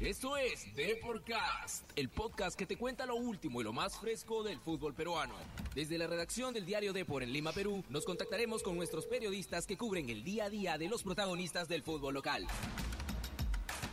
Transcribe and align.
Esto 0.00 0.36
es 0.36 0.72
Deporcast, 0.76 1.82
el 1.96 2.08
podcast 2.08 2.56
que 2.56 2.66
te 2.66 2.76
cuenta 2.76 3.04
lo 3.04 3.16
último 3.16 3.60
y 3.60 3.64
lo 3.64 3.72
más 3.72 3.98
fresco 3.98 4.44
del 4.44 4.60
fútbol 4.60 4.94
peruano. 4.94 5.34
Desde 5.74 5.98
la 5.98 6.06
redacción 6.06 6.54
del 6.54 6.64
diario 6.64 6.92
Depor 6.92 7.24
en 7.24 7.32
Lima, 7.32 7.50
Perú, 7.50 7.82
nos 7.90 8.04
contactaremos 8.04 8.62
con 8.62 8.76
nuestros 8.76 9.06
periodistas 9.06 9.66
que 9.66 9.76
cubren 9.76 10.08
el 10.08 10.22
día 10.22 10.44
a 10.44 10.50
día 10.50 10.78
de 10.78 10.88
los 10.88 11.02
protagonistas 11.02 11.66
del 11.66 11.82
fútbol 11.82 12.14
local. 12.14 12.46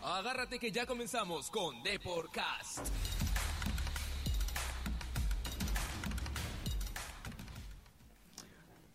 Agárrate 0.03 0.59
que 0.59 0.71
ya 0.71 0.85
comenzamos 0.85 1.49
con 1.49 1.81
Deporcast. 1.81 2.87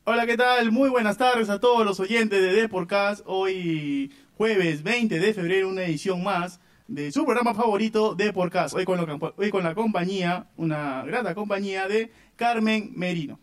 Hola, 0.04 0.26
¿qué 0.26 0.36
tal? 0.36 0.70
Muy 0.70 0.90
buenas 0.90 1.18
tardes 1.18 1.50
a 1.50 1.58
todos 1.58 1.84
los 1.84 1.98
oyentes 1.98 2.40
de 2.40 2.52
Deporcast. 2.52 3.22
Hoy 3.26 4.12
jueves 4.36 4.84
20 4.84 5.18
de 5.18 5.34
febrero, 5.34 5.68
una 5.68 5.82
edición 5.82 6.22
más 6.22 6.60
de 6.90 7.12
su 7.12 7.24
programa 7.24 7.54
favorito 7.54 8.16
Deporcast. 8.16 8.74
Hoy 8.74 8.84
con, 8.84 8.98
lo- 9.06 9.34
hoy 9.36 9.50
con 9.50 9.62
la 9.62 9.74
compañía, 9.76 10.46
una 10.56 11.04
grata 11.04 11.34
compañía 11.36 11.86
de 11.86 12.10
Carmen 12.34 12.92
Merino. 12.96 13.38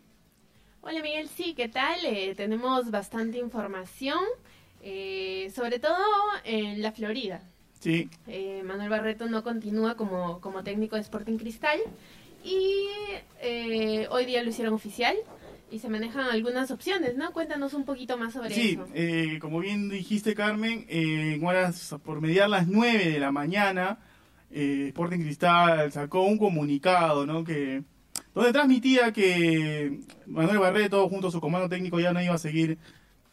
Hola 0.82 1.00
Miguel, 1.02 1.28
sí, 1.28 1.54
¿qué 1.54 1.66
tal? 1.68 1.98
Eh, 2.04 2.34
tenemos 2.36 2.90
bastante 2.90 3.38
información, 3.38 4.22
eh, 4.82 5.50
sobre 5.54 5.78
todo 5.78 5.96
en 6.44 6.82
la 6.82 6.92
Florida. 6.92 7.40
Sí, 7.80 8.10
Eh, 8.26 8.62
Manuel 8.64 8.90
Barreto 8.90 9.26
no 9.26 9.42
continúa 9.42 9.96
como, 9.96 10.40
como 10.42 10.62
técnico 10.62 10.96
de 10.96 11.02
Sporting 11.02 11.38
Cristal 11.38 11.78
y 12.44 12.86
hoy 14.10 14.26
día 14.26 14.42
lo 14.42 14.50
hicieron 14.50 14.74
oficial 14.74 15.16
y 15.70 15.78
se 15.78 15.88
manejan 15.88 16.26
algunas 16.30 16.70
opciones, 16.70 17.16
¿no? 17.16 17.32
Cuéntanos 17.32 17.74
un 17.74 17.84
poquito 17.84 18.16
más 18.16 18.32
sobre 18.32 18.54
sí, 18.54 18.72
eso. 18.72 18.86
eh, 18.94 19.38
como 19.40 19.60
bien 19.60 19.88
dijiste 19.88 20.34
Carmen, 20.34 20.86
eh, 20.88 21.34
en 21.34 21.44
horas 21.46 21.94
por 22.04 22.20
mediar 22.20 22.48
las 22.48 22.66
9 22.68 23.10
de 23.12 23.20
la 23.20 23.32
mañana, 23.32 23.98
eh, 24.50 24.86
Sporting 24.88 25.20
Cristal 25.20 25.92
sacó 25.92 26.22
un 26.22 26.38
comunicado, 26.38 27.26
¿no? 27.26 27.44
Que 27.44 27.82
donde 28.34 28.52
transmitía 28.52 29.12
que 29.12 30.00
Manuel 30.26 30.58
Barreto 30.58 31.08
junto 31.08 31.28
a 31.28 31.30
su 31.30 31.40
comando 31.40 31.68
técnico 31.68 32.00
ya 32.00 32.12
no 32.12 32.22
iba 32.22 32.34
a 32.34 32.38
seguir 32.38 32.78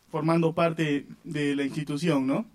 formando 0.09 0.53
parte 0.53 1.05
de 1.23 1.55
la 1.55 1.63
institución, 1.63 2.27
¿no? 2.27 2.45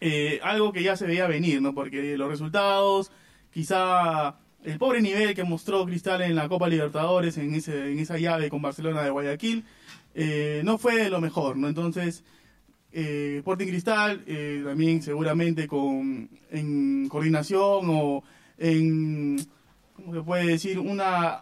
Eh, 0.00 0.40
algo 0.42 0.72
que 0.72 0.82
ya 0.82 0.96
se 0.96 1.06
veía 1.06 1.26
venir, 1.26 1.62
¿no? 1.62 1.74
Porque 1.74 2.16
los 2.18 2.28
resultados, 2.28 3.10
quizá 3.50 4.36
el 4.64 4.78
pobre 4.78 5.00
nivel 5.02 5.34
que 5.34 5.44
mostró 5.44 5.84
Cristal 5.86 6.22
en 6.22 6.34
la 6.34 6.48
Copa 6.48 6.68
Libertadores, 6.68 7.36
en, 7.38 7.54
ese, 7.54 7.92
en 7.92 7.98
esa 7.98 8.18
llave 8.18 8.48
con 8.50 8.62
Barcelona 8.62 9.02
de 9.02 9.10
Guayaquil, 9.10 9.64
eh, 10.14 10.62
no 10.64 10.78
fue 10.78 11.08
lo 11.10 11.20
mejor, 11.20 11.56
¿no? 11.56 11.68
Entonces, 11.68 12.24
eh, 12.92 13.36
Sporting 13.38 13.66
Cristal, 13.66 14.22
eh, 14.26 14.62
también 14.64 15.02
seguramente 15.02 15.66
con 15.66 16.28
en 16.50 17.08
coordinación 17.08 17.86
o 17.90 18.22
en, 18.58 19.36
¿cómo 19.96 20.14
se 20.14 20.22
puede 20.22 20.46
decir? 20.46 20.78
Una, 20.78 20.94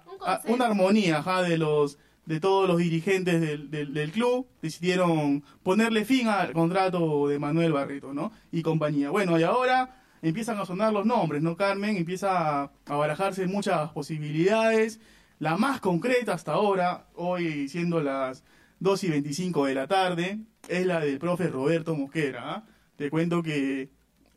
Un 0.07 0.15
a- 0.23 0.39
consenso. 0.39 0.55
una 0.55 0.67
armonía 0.67 1.19
ajá, 1.19 1.43
de 1.43 1.59
los 1.59 1.99
de 2.25 2.39
todos 2.39 2.69
los 2.69 2.79
dirigentes 2.79 3.41
del, 3.41 3.69
del, 3.69 3.93
del 3.93 4.13
club 4.13 4.47
decidieron 4.63 5.43
ponerle 5.65 6.05
fin 6.05 6.29
al 6.29 6.53
contrato 6.53 7.27
de 7.27 7.39
Manuel 7.41 7.73
Barreto, 7.73 8.15
¿no? 8.15 8.33
Y 8.53 8.63
compañía. 8.63 9.11
Bueno, 9.11 9.39
y 9.39 9.43
ahora 9.43 10.02
empiezan 10.23 10.59
a 10.59 10.65
sonar 10.65 10.93
los 10.93 11.05
nombres, 11.05 11.43
¿no, 11.43 11.57
Carmen? 11.57 11.97
Empieza 11.97 12.63
a, 12.63 12.71
barajarse 12.87 13.47
muchas 13.47 13.91
posibilidades. 13.91 15.01
La 15.39 15.57
más 15.57 15.81
concreta 15.81 16.33
hasta 16.35 16.53
ahora, 16.53 17.09
hoy 17.15 17.69
siendo 17.69 18.01
las 18.01 18.45
2 18.79 19.05
y 19.05 19.11
25 19.11 19.67
de 19.67 19.75
la 19.75 19.89
tarde, 19.89 20.39
es 20.69 20.87
la 20.87 21.01
del 21.01 21.19
profe 21.19 21.49
Roberto 21.49 21.95
Mosquera. 21.97 22.55
¿ah? 22.55 22.65
Te 22.97 23.11
cuento 23.11 23.43
que 23.43 23.91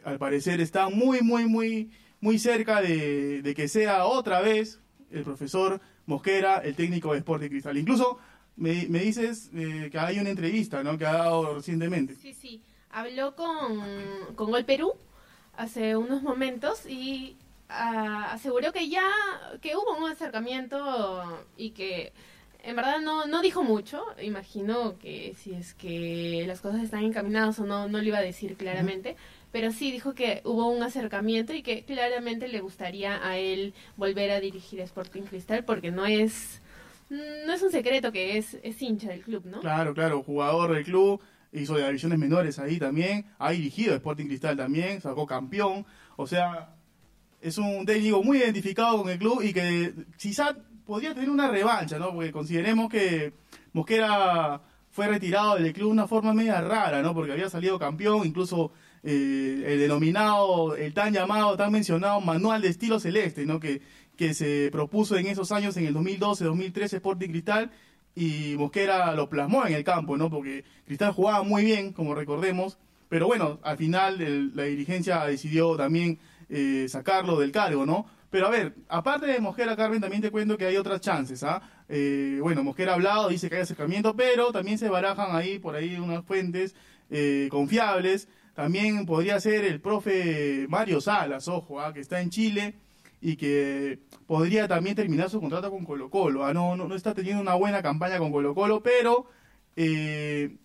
al 0.04 0.18
parecer 0.18 0.60
está 0.60 0.90
muy, 0.90 1.22
muy, 1.22 1.46
muy, 1.46 1.92
muy 2.20 2.40
cerca 2.40 2.82
de, 2.82 3.44
de 3.44 3.54
que 3.54 3.68
sea 3.68 4.06
otra 4.06 4.42
vez 4.42 4.82
el 5.12 5.24
profesor 5.24 5.80
Mosquera 6.08 6.58
el 6.58 6.76
técnico 6.76 7.14
de 7.14 7.20
Sporting 7.20 7.50
Cristal. 7.50 7.78
Incluso 7.78 8.18
me, 8.56 8.88
me 8.90 9.00
dices 9.00 9.52
eh, 9.54 9.90
que 9.92 10.00
hay 10.00 10.20
una 10.20 10.30
entrevista 10.30 10.84
¿no? 10.84 10.98
que 10.98 11.06
ha 11.06 11.14
dado 11.14 11.56
recientemente. 11.56 12.16
Sí, 12.16 12.34
sí. 12.34 12.64
Habló 12.90 13.36
con, 13.36 13.84
con 14.36 14.52
Gol 14.52 14.66
Perú 14.66 14.94
hace 15.58 15.96
unos 15.96 16.22
momentos 16.22 16.86
y 16.86 17.36
ah, 17.70 18.30
aseguró 18.32 18.72
que 18.72 18.90
ya 18.90 19.10
que 19.62 19.76
hubo 19.76 19.98
un 19.98 20.12
acercamiento 20.12 21.46
y 21.58 21.72
que 21.72 22.14
en 22.64 22.76
verdad 22.76 23.00
no, 23.00 23.26
no 23.26 23.42
dijo 23.42 23.64
mucho. 23.64 24.04
Imagino 24.22 24.98
que 24.98 25.36
si 25.38 25.54
es 25.54 25.74
que 25.76 26.44
las 26.48 26.62
cosas 26.62 26.82
están 26.82 27.04
encaminadas 27.04 27.60
o 27.60 27.66
no, 27.66 27.88
no 27.88 28.00
lo 28.00 28.04
iba 28.04 28.18
a 28.18 28.24
decir 28.24 28.58
claramente. 28.58 29.16
Pero 29.52 29.72
sí 29.72 29.92
dijo 29.92 30.14
que 30.14 30.42
hubo 30.44 30.68
un 30.68 30.84
acercamiento 30.84 31.54
y 31.54 31.62
que 31.62 31.84
claramente 31.84 32.48
le 32.48 32.60
gustaría 32.60 33.26
a 33.26 33.38
él 33.38 33.74
volver 33.96 34.32
a 34.32 34.40
dirigir 34.40 34.82
Sporting 34.82 35.22
Cristal 35.22 35.64
porque 35.64 35.92
no 35.92 36.06
es 36.06 36.62
no 37.10 37.54
es 37.54 37.62
un 37.62 37.72
secreto 37.72 38.12
que 38.12 38.38
es, 38.38 38.58
es 38.64 38.82
hincha 38.82 39.10
del 39.10 39.22
club, 39.22 39.46
¿no? 39.46 39.60
Claro, 39.60 39.94
claro, 39.94 40.24
jugador 40.24 40.74
del 40.74 40.84
club, 40.84 41.22
hizo 41.62 41.76
de 41.76 41.86
divisiones 41.86 42.20
menores 42.20 42.60
ahí 42.60 42.80
también, 42.80 43.26
ha 43.40 43.52
dirigido 43.52 43.96
Sporting 43.96 44.26
Cristal 44.26 44.58
también, 44.58 45.02
sacó 45.02 45.26
campeón, 45.26 45.86
o 46.16 46.28
sea, 46.28 46.76
es 47.42 47.58
un 47.58 47.86
técnico 47.86 48.24
muy 48.24 48.38
identificado 48.40 49.02
con 49.02 49.12
el 49.12 49.20
club 49.20 49.42
y 49.44 49.54
que 49.54 49.94
quizá 50.18 50.56
podría 50.86 51.14
tener 51.14 51.30
una 51.30 51.50
revancha, 51.50 52.00
¿no? 52.00 52.14
Porque 52.14 52.32
consideremos 52.32 52.90
que 52.90 53.34
Mosquera 53.74 54.62
fue 54.92 55.08
retirado 55.08 55.56
del 55.56 55.74
club 55.74 55.88
de 55.88 55.94
una 55.94 56.08
forma 56.08 56.34
media 56.34 56.62
rara, 56.62 57.02
¿no? 57.02 57.14
Porque 57.14 57.34
había 57.34 57.50
salido 57.50 57.78
campeón, 57.78 58.26
incluso 58.26 58.72
eh, 59.04 59.64
el 59.68 59.80
denominado, 59.80 60.76
el 60.76 60.94
tan 60.94 61.14
llamado, 61.14 61.58
tan 61.58 61.72
mencionado 61.72 62.22
manual 62.22 62.62
de 62.62 62.70
estilo 62.70 63.00
celeste, 63.00 63.46
¿no? 63.46 63.60
Que, 63.60 63.82
que 64.16 64.34
se 64.34 64.70
propuso 64.72 65.18
en 65.18 65.28
esos 65.28 65.52
años, 65.52 65.76
en 65.78 65.86
el 65.86 65.94
2012, 65.94 66.46
2013, 66.46 66.96
Sporting 66.96 67.30
Cristal, 67.30 67.72
y 68.16 68.56
Mosquera 68.58 69.14
lo 69.14 69.30
plasmó 69.30 69.66
en 69.68 69.74
el 69.74 69.84
campo, 69.84 70.18
¿no? 70.18 70.30
Porque 70.30 70.64
Cristal 70.86 71.12
jugaba 71.12 71.44
muy 71.44 71.66
bien, 71.66 71.92
como 71.94 72.16
recordemos, 72.16 72.78
pero 73.10 73.28
bueno, 73.28 73.60
al 73.64 73.78
final 73.78 74.22
el- 74.22 74.56
la 74.56 74.64
dirigencia 74.64 75.24
decidió 75.26 75.76
también 75.76 76.18
eh, 76.50 76.86
sacarlo 76.90 77.40
del 77.40 77.52
cargo, 77.52 77.86
¿no? 77.86 78.06
Pero 78.30 78.48
a 78.48 78.50
ver, 78.52 78.76
aparte 78.90 79.26
de 79.26 79.40
Mosquera, 79.40 79.76
Carmen, 79.76 80.00
también 80.00 80.22
te 80.22 80.30
cuento 80.30 80.58
que 80.58 80.66
hay 80.66 80.78
otras 80.78 81.02
chances, 81.02 81.44
¿ah? 81.44 81.62
Eh, 81.90 82.38
bueno, 82.42 82.64
Mosquera 82.64 82.92
ha 82.92 82.96
hablado, 82.96 83.30
dice 83.30 83.50
que 83.50 83.56
hay 83.56 83.62
acercamiento, 83.64 84.16
pero 84.16 84.52
también 84.52 84.78
se 84.78 84.88
barajan 84.90 85.36
ahí, 85.36 85.58
por 85.60 85.76
ahí, 85.76 85.96
unas 85.98 86.24
fuentes 86.24 86.76
eh, 87.10 87.48
confiables. 87.52 88.28
También 88.54 89.06
podría 89.06 89.40
ser 89.40 89.66
el 89.66 89.82
profe 89.82 90.66
Mario 90.70 91.02
Salas, 91.02 91.48
ojo, 91.48 91.82
¿ah? 91.82 91.94
que 91.94 92.00
está 92.00 92.22
en 92.22 92.30
Chile 92.30 92.76
y 93.26 93.38
que 93.38 93.98
podría 94.28 94.68
también 94.68 94.96
terminar 94.96 95.32
su 95.32 95.42
contrato 95.42 95.72
con 95.72 95.84
Colo 95.84 96.12
Colo. 96.12 96.46
¿ah? 96.46 96.54
No, 96.54 96.76
no, 96.76 96.88
no 96.88 96.94
está 96.94 97.16
teniendo 97.16 97.42
una 97.42 97.56
buena 97.56 97.82
campaña 97.82 98.20
con 98.20 98.32
Colo 98.32 98.54
Colo, 98.54 98.84
pero 98.84 99.26
eh, 99.76 100.58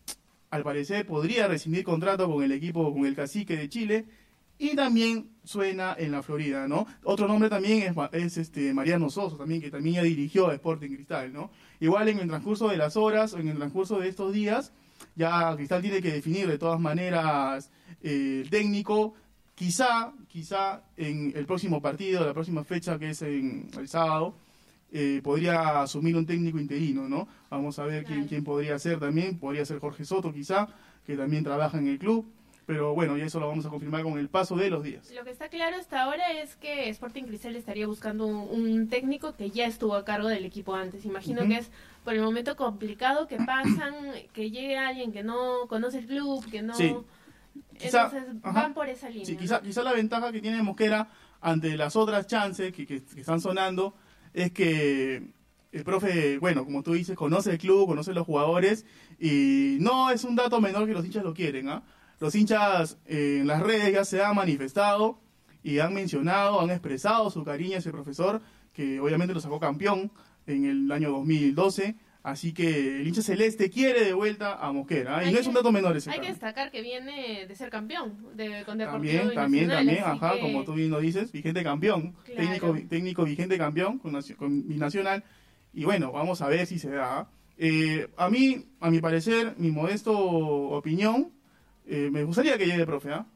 al 0.51 0.63
parecer 0.63 1.07
podría 1.07 1.49
rescindir 1.49 1.85
contrato 1.85 2.31
con 2.31 2.45
el 2.45 2.53
equipo, 2.53 2.93
con 2.93 3.07
el 3.07 3.17
cacique 3.17 3.57
de 3.57 3.71
Chile. 3.71 4.05
Y 4.59 4.77
también 4.77 5.31
suena 5.43 5.97
en 5.99 6.13
la 6.13 6.23
Florida, 6.23 6.69
¿no? 6.69 6.87
Otro 7.03 7.27
nombre 7.27 7.49
también 7.49 7.95
es, 8.13 8.37
este 8.37 8.75
Mariano 8.75 9.09
Soso, 9.09 9.39
también, 9.39 9.63
que 9.63 9.71
también 9.71 9.97
ya 9.97 10.03
dirigió 10.03 10.49
a 10.49 10.55
Sporting 10.55 10.91
Cristal, 10.91 11.33
¿no? 11.33 11.51
Igual 11.81 12.11
en 12.11 12.19
el 12.19 12.29
transcurso 12.29 12.69
de 12.69 12.77
las 12.77 12.95
horas, 12.95 13.33
en 13.33 13.49
el 13.49 13.57
transcurso 13.57 13.99
de 14.01 14.09
estos 14.09 14.35
días, 14.35 14.75
ya 15.17 15.57
Cristal 15.57 15.81
tiene 15.81 16.03
que 16.03 16.13
definir 16.13 16.47
de 16.47 16.59
todas 16.59 16.79
maneras 16.79 17.71
eh, 18.03 18.43
el 18.45 18.51
técnico. 18.51 19.15
Quizá, 19.61 20.11
quizá 20.27 20.81
en 20.97 21.35
el 21.37 21.45
próximo 21.45 21.83
partido, 21.83 22.25
la 22.25 22.33
próxima 22.33 22.65
fecha 22.65 22.99
que 22.99 23.11
es 23.11 23.21
en 23.21 23.69
el 23.79 23.89
sábado, 23.89 24.33
eh, 24.91 25.21
podría 25.23 25.83
asumir 25.83 26.17
un 26.17 26.25
técnico 26.25 26.59
interino, 26.59 27.11
¿no? 27.11 27.29
Vamos 27.51 27.79
a 27.79 27.85
ver 27.85 28.07
quién, 28.07 28.43
podría 28.43 28.79
ser 28.79 28.99
también. 28.99 29.39
Podría 29.39 29.67
ser 29.67 29.79
Jorge 29.79 30.07
Soto, 30.07 30.33
quizá, 30.33 30.67
que 31.05 31.15
también 31.15 31.45
trabaja 31.45 31.77
en 31.77 31.89
el 31.89 31.99
club. 31.99 32.25
Pero 32.65 32.95
bueno, 32.95 33.19
y 33.19 33.21
eso 33.21 33.39
lo 33.39 33.49
vamos 33.49 33.67
a 33.67 33.69
confirmar 33.69 34.03
con 34.03 34.19
el 34.19 34.31
paso 34.31 34.57
de 34.57 34.71
los 34.71 34.83
días. 34.83 35.13
Lo 35.15 35.25
que 35.25 35.31
está 35.31 35.51
claro 35.51 35.77
hasta 35.77 36.05
ahora 36.05 36.33
es 36.33 36.57
que 36.57 36.89
Sporting 36.89 37.25
Cristal 37.25 37.55
estaría 37.55 37.87
buscando 37.87 38.27
un, 38.27 38.49
un 38.49 38.89
técnico 38.89 39.37
que 39.37 39.51
ya 39.51 39.67
estuvo 39.67 39.95
a 39.95 40.07
cargo 40.07 40.29
del 40.29 40.47
equipo 40.47 40.75
antes. 40.75 41.05
Imagino 41.05 41.47
que 41.47 41.59
es 41.59 41.71
por 42.03 42.15
el 42.15 42.23
momento 42.23 42.57
complicado 42.57 43.27
que 43.27 43.37
pasan, 43.37 43.95
que 44.33 44.51
llegue 44.51 44.79
alguien 44.79 45.13
que 45.13 45.23
no 45.23 45.67
conoce 45.69 45.99
el 45.99 46.07
club, 46.07 46.51
que 46.51 46.63
no... 46.63 46.73
Sí. 46.73 46.97
Quizá- 47.79 48.05
Entonces 48.07 48.37
ajá. 48.43 48.63
van 48.63 48.75
por 48.75 48.89
esa 48.89 49.09
línea. 49.09 49.25
Sí, 49.27 49.37
quizá, 49.37 49.61
quizá 49.63 49.83
la 49.83 49.93
ventaja 49.93 50.31
que 50.33 50.41
tiene 50.41 50.63
Mosquera 50.63 51.09
ante 51.41 51.77
las 51.77 51.97
otras 51.97 52.27
chances 52.27 52.73
que, 52.73 52.87
que- 52.87 53.03
que 53.03 53.21
están 53.21 53.41
sonando 53.41 53.95
es 54.35 54.53
que 54.53 55.31
el 55.73 55.85
profe, 55.85 56.39
bueno, 56.39 56.65
como 56.65 56.83
tú 56.83 56.93
dices, 56.93 57.17
conoce 57.17 57.53
el 57.53 57.59
club, 57.59 57.87
conoce 57.87 58.13
los 58.13 58.27
jugadores 58.27 58.85
y 59.19 59.79
no 59.81 60.11
es 60.11 60.25
un 60.25 60.37
dato 60.37 60.61
menor 60.61 60.87
que 60.87 60.93
los 60.93 61.05
hinchas 61.05 61.25
lo 61.25 61.33
quieren. 61.33 61.69
¿ah? 61.69 61.83
Los 62.19 62.35
hinchas 62.35 62.99
eh, 63.07 63.39
en 63.41 63.47
las 63.47 63.63
redes 63.63 63.93
ya 63.93 64.05
se 64.05 64.23
han 64.23 64.35
manifestado 64.37 65.19
y 65.63 65.79
han 65.79 65.95
mencionado, 65.95 66.61
han 66.61 66.71
expresado 66.71 67.31
su 67.31 67.45
cariño 67.45 67.77
a 67.77 67.79
ese 67.79 67.91
profesor 67.93 68.41
que 68.73 69.01
obviamente 69.01 69.33
lo 69.35 69.41
sacó 69.41 69.59
campeón 69.61 70.11
en 70.47 70.65
el 70.65 70.91
año 70.93 71.11
2012 71.11 71.97
Así 72.23 72.53
que 72.53 73.01
el 73.01 73.07
hincha 73.09 73.23
celeste 73.23 73.71
quiere 73.71 74.05
de 74.05 74.13
vuelta 74.13 74.55
a 74.57 74.71
Mosquera. 74.73 75.17
¿ah? 75.19 75.23
Y 75.25 75.29
Hay 75.29 75.33
no 75.33 75.39
es 75.41 75.47
un 75.47 75.55
dato 75.55 75.73
menor 75.73 75.97
ese. 75.97 76.11
Hay 76.11 76.21
que 76.21 76.29
destacar 76.29 76.71
que 76.71 76.83
viene 76.83 77.47
de 77.47 77.57
ser 77.57 77.71
campeón 77.71 78.37
de, 78.37 78.63
con 78.67 78.77
Deportivo 78.77 78.93
También, 79.33 79.35
también, 79.35 79.69
también, 79.71 80.05
ajá, 80.05 80.35
que- 80.35 80.41
como 80.41 80.63
tú 80.65 80.75
bien 80.75 80.91
lo 80.91 81.01
dices, 81.01 81.33
vigente 81.33 81.63
campeón, 81.63 82.15
Claro. 82.25 82.41
técnico, 82.43 82.77
técnico 82.91 83.25
vigente 83.25 83.57
campeón 83.57 83.99
con, 83.99 84.21
con 84.37 84.69
Binacional. 84.69 85.25
Y 85.73 85.85
bueno, 85.85 86.13
vamos 86.13 86.43
a 86.43 86.49
ver 86.49 86.67
si 86.67 86.79
se 86.79 86.91
da. 86.91 87.31
Eh, 87.57 88.09
a 88.19 88.29
mí, 88.29 88.67
a 88.81 88.91
mi 88.91 89.01
parecer, 89.01 89.55
mi 89.57 89.71
modesto 89.71 90.13
opinión, 90.19 91.33
eh, 91.87 92.11
me 92.13 92.25
gustaría 92.25 92.59
que 92.59 92.67
llegue 92.67 92.81
el 92.81 92.87
profe, 92.87 93.13
¿ah? 93.13 93.27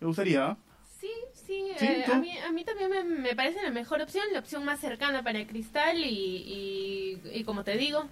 Me 0.00 0.06
gustaría, 0.06 0.46
¿ah? 0.48 0.58
Sí, 1.00 1.08
sí, 1.32 1.62
Sí, 1.78 1.86
eh, 1.86 2.04
a, 2.12 2.18
mí, 2.18 2.30
a 2.38 2.52
mí 2.52 2.64
también 2.64 2.90
me, 2.90 3.04
me 3.04 3.34
parece 3.34 3.62
la 3.62 3.70
mejor 3.70 4.00
opción, 4.02 4.24
la 4.32 4.38
opción 4.40 4.64
más 4.64 4.80
cercana 4.80 5.22
para 5.22 5.38
el 5.38 5.46
Cristal 5.46 5.98
y, 5.98 6.08
y, 6.08 7.20
y 7.32 7.44
como 7.44 7.64
te 7.64 7.76
digo, 7.76 8.06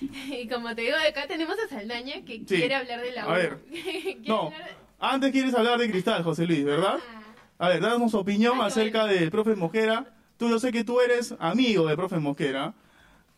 y 0.40 0.48
como 0.48 0.74
te 0.74 0.82
digo, 0.82 0.96
acá 1.08 1.26
tenemos 1.26 1.56
a 1.58 1.68
Saldaña 1.68 2.24
que 2.24 2.38
Sí. 2.38 2.44
quiere 2.46 2.74
hablar 2.74 3.00
de 3.00 3.12
la 3.12 3.24
A 3.24 3.32
ver. 3.32 3.58
No, 4.26 4.46
hablar 4.46 4.70
antes 5.00 5.30
quieres 5.32 5.54
hablar 5.54 5.78
de 5.78 5.90
Cristal, 5.90 6.24
José 6.24 6.44
Luis, 6.46 6.64
¿verdad? 6.64 6.98
Ah, 6.98 7.66
A 7.66 7.68
ver, 7.68 7.80
danos 7.80 8.14
opinión 8.14 8.60
acerca 8.60 9.02
bueno. 9.04 9.14
del 9.18 9.30
profe 9.30 9.54
Mosquera. 9.54 10.06
Tú, 10.36 10.48
yo 10.48 10.58
sé 10.58 10.70
que 10.72 10.84
tú 10.84 11.00
eres 11.00 11.34
amigo 11.38 11.86
del 11.86 11.96
profe 11.96 12.18
Mosquera. 12.18 12.74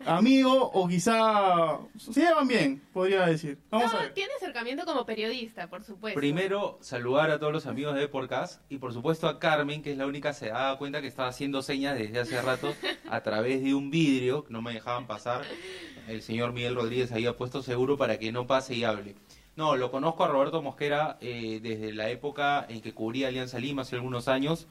Amigo 0.06 0.70
o 0.72 0.88
quizá 0.88 1.78
se 1.98 2.20
llevan 2.22 2.48
bien, 2.48 2.82
podría 2.94 3.26
decir. 3.26 3.58
Vamos 3.70 3.92
no, 3.92 3.98
a 3.98 4.02
ver. 4.02 4.14
tiene 4.14 4.32
acercamiento 4.34 4.86
como 4.86 5.04
periodista, 5.04 5.68
por 5.68 5.84
supuesto. 5.84 6.18
Primero, 6.18 6.78
saludar 6.80 7.30
a 7.30 7.38
todos 7.38 7.52
los 7.52 7.66
amigos 7.66 7.94
de 7.94 8.08
Podcast 8.08 8.62
y 8.70 8.78
por 8.78 8.94
supuesto 8.94 9.28
a 9.28 9.38
Carmen, 9.38 9.82
que 9.82 9.92
es 9.92 9.98
la 9.98 10.06
única 10.06 10.30
que 10.30 10.36
se 10.38 10.48
daba 10.48 10.78
cuenta 10.78 11.02
que 11.02 11.06
estaba 11.06 11.28
haciendo 11.28 11.60
señas 11.60 11.98
desde 11.98 12.18
hace 12.18 12.40
rato 12.40 12.74
a 13.10 13.20
través 13.22 13.62
de 13.62 13.74
un 13.74 13.90
vidrio 13.90 14.44
que 14.44 14.52
no 14.54 14.62
me 14.62 14.72
dejaban 14.72 15.06
pasar. 15.06 15.42
El 16.10 16.22
señor 16.22 16.52
Miguel 16.52 16.74
Rodríguez 16.74 17.12
había 17.12 17.36
puesto 17.36 17.62
seguro 17.62 17.96
para 17.96 18.18
que 18.18 18.32
no 18.32 18.46
pase 18.46 18.74
y 18.74 18.82
hable. 18.82 19.14
No, 19.56 19.76
lo 19.76 19.92
conozco 19.92 20.24
a 20.24 20.28
Roberto 20.28 20.60
Mosquera 20.60 21.18
eh, 21.20 21.60
desde 21.62 21.92
la 21.92 22.10
época 22.10 22.66
en 22.68 22.80
que 22.80 22.92
cubría 22.92 23.28
Alianza 23.28 23.60
Lima 23.60 23.82
hace 23.82 23.96
algunos 23.96 24.26
años, 24.26 24.66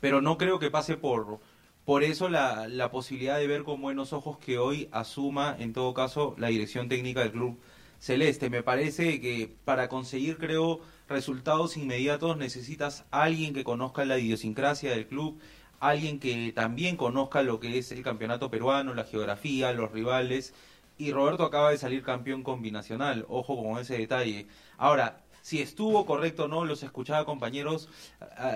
pero 0.00 0.22
no 0.22 0.38
creo 0.38 0.58
que 0.58 0.70
pase 0.70 0.96
por, 0.96 1.38
por 1.84 2.02
eso 2.02 2.30
la, 2.30 2.66
la 2.66 2.90
posibilidad 2.90 3.38
de 3.38 3.46
ver 3.46 3.62
con 3.62 3.82
buenos 3.82 4.12
ojos 4.12 4.38
que 4.38 4.58
hoy 4.58 4.88
asuma, 4.90 5.54
en 5.58 5.74
todo 5.74 5.92
caso, 5.92 6.34
la 6.38 6.48
dirección 6.48 6.88
técnica 6.88 7.20
del 7.20 7.32
club 7.32 7.58
celeste. 8.02 8.50
Me 8.50 8.62
parece 8.62 9.20
que 9.20 9.54
para 9.64 9.88
conseguir, 9.88 10.38
creo, 10.38 10.80
resultados 11.08 11.76
inmediatos 11.76 12.36
necesitas 12.36 13.04
alguien 13.10 13.54
que 13.54 13.64
conozca 13.64 14.04
la 14.04 14.18
idiosincrasia 14.18 14.90
del 14.90 15.06
club, 15.06 15.38
alguien 15.82 16.20
que 16.20 16.52
también 16.52 16.96
conozca 16.96 17.42
lo 17.42 17.58
que 17.60 17.78
es 17.78 17.90
el 17.92 18.02
campeonato 18.02 18.50
peruano, 18.50 18.94
la 18.94 19.04
geografía, 19.04 19.72
los 19.72 19.90
rivales. 19.90 20.54
Y 20.96 21.12
Roberto 21.12 21.44
acaba 21.44 21.70
de 21.70 21.78
salir 21.78 22.02
campeón 22.02 22.42
combinacional, 22.42 23.26
ojo 23.28 23.60
con 23.60 23.80
ese 23.80 23.98
detalle. 23.98 24.46
Ahora, 24.78 25.20
si 25.42 25.60
estuvo 25.60 26.06
correcto 26.06 26.44
o 26.44 26.48
no, 26.48 26.64
los 26.64 26.84
escuchaba 26.84 27.24
compañeros 27.24 27.88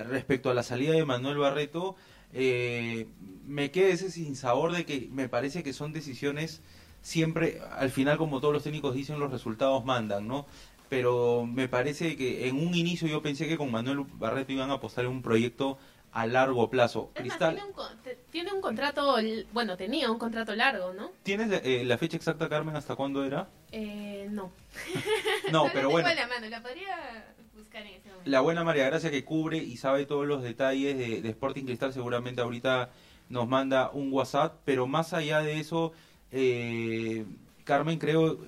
respecto 0.09 0.51
a 0.51 0.55
la 0.55 0.63
salida 0.63 0.93
de 0.93 1.05
Manuel 1.05 1.39
Barreto, 1.39 1.97
eh, 2.33 3.09
me 3.47 3.71
queda 3.73 3.89
ese 3.89 4.11
sinsabor 4.11 4.73
de 4.73 4.85
que 4.85 5.09
me 5.11 5.29
parece 5.29 5.65
que 5.65 5.73
son 5.73 5.93
decisiones 5.93 6.63
siempre, 7.03 7.61
al 7.77 7.91
final 7.91 8.19
como 8.19 8.41
todos 8.41 8.55
los 8.55 8.63
técnicos 8.63 8.95
dicen, 8.95 9.19
los 9.19 9.33
resultados 9.33 9.85
mandan, 9.85 10.29
¿no? 10.29 10.47
Pero 10.89 11.45
me 11.47 11.69
parece 11.69 12.17
que 12.17 12.49
en 12.49 12.57
un 12.57 12.75
inicio 12.75 13.09
yo 13.09 13.21
pensé 13.23 13.49
que 13.49 13.57
con 13.57 13.73
Manuel 13.73 14.05
Barreto 14.15 14.53
iban 14.53 14.71
a 14.71 14.75
apostar 14.75 15.05
en 15.05 15.11
un 15.11 15.23
proyecto 15.23 15.79
a 16.13 16.27
largo 16.27 16.71
plazo. 16.71 17.11
Es 17.15 17.21
más, 17.27 17.37
Cristal, 17.37 17.55
tiene 17.55 17.67
un, 17.69 17.73
con- 17.75 17.97
te- 18.03 18.19
tiene 18.31 18.53
un 18.53 18.61
contrato, 18.61 19.17
bueno, 19.53 19.77
tenía 19.77 20.11
un 20.11 20.19
contrato 20.19 20.55
largo, 20.55 20.93
¿no? 20.95 21.11
¿tienes 21.23 21.61
eh, 21.65 21.85
la 21.85 21.99
fecha 21.99 22.17
exacta, 22.17 22.49
Carmen, 22.49 22.75
hasta 22.77 22.95
cuándo 22.97 23.25
era? 23.25 23.49
Eh, 23.73 24.27
no. 24.31 24.51
No, 25.53 25.67
pero 25.73 25.91
bueno. 25.91 26.09
en 26.09 26.17
la 26.17 26.27
mano, 26.27 26.49
la 26.49 26.63
podría 26.63 27.35
buscar 27.57 27.83
en 27.83 27.89
ese 27.95 28.09
momento. 28.09 28.31
La 28.31 28.41
buena 28.41 28.65
María 28.65 28.87
Gracia 28.87 29.11
que 29.11 29.25
cubre 29.25 29.59
y 29.59 29.77
sabe 29.77 30.07
todos 30.07 30.27
los 30.27 30.43
detalles 30.43 30.97
de, 30.97 31.21
de 31.23 31.29
Sporting 31.31 31.65
Cristal 31.65 31.93
seguramente 31.93 32.41
ahorita 32.41 32.91
nos 33.29 33.49
manda 33.49 33.91
un 33.91 34.13
WhatsApp, 34.13 34.61
pero 34.65 34.87
más 34.87 35.13
allá 35.13 35.41
de 35.41 35.59
eso, 35.61 35.93
eh, 36.33 37.25
Carmen, 37.65 37.99
creo, 37.99 38.39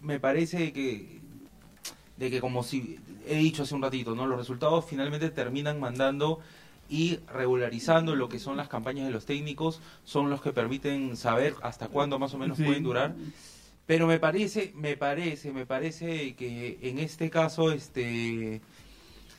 me 0.00 0.18
parece 0.18 0.72
que 0.72 1.20
de 2.16 2.30
que 2.30 2.40
como 2.40 2.62
si 2.62 2.98
he 3.26 3.36
dicho 3.36 3.64
hace 3.64 3.74
un 3.74 3.82
ratito, 3.82 4.14
¿no? 4.14 4.26
Los 4.26 4.38
resultados 4.38 4.84
finalmente 4.88 5.30
terminan 5.30 5.80
mandando 5.80 6.40
y 6.88 7.18
regularizando 7.32 8.14
lo 8.14 8.28
que 8.28 8.38
son 8.38 8.56
las 8.56 8.68
campañas 8.68 9.06
de 9.06 9.12
los 9.12 9.24
técnicos, 9.26 9.80
son 10.04 10.30
los 10.30 10.40
que 10.42 10.52
permiten 10.52 11.16
saber 11.16 11.54
hasta 11.62 11.88
cuándo 11.88 12.18
más 12.18 12.34
o 12.34 12.38
menos 12.38 12.58
Sí. 12.58 12.64
pueden 12.64 12.82
durar. 12.82 13.14
Pero 13.86 14.06
me 14.06 14.18
parece, 14.18 14.72
me 14.74 14.96
parece, 14.96 15.52
me 15.52 15.66
parece 15.66 16.34
que 16.34 16.78
en 16.82 16.98
este 16.98 17.28
caso, 17.30 17.70
este 17.72 18.60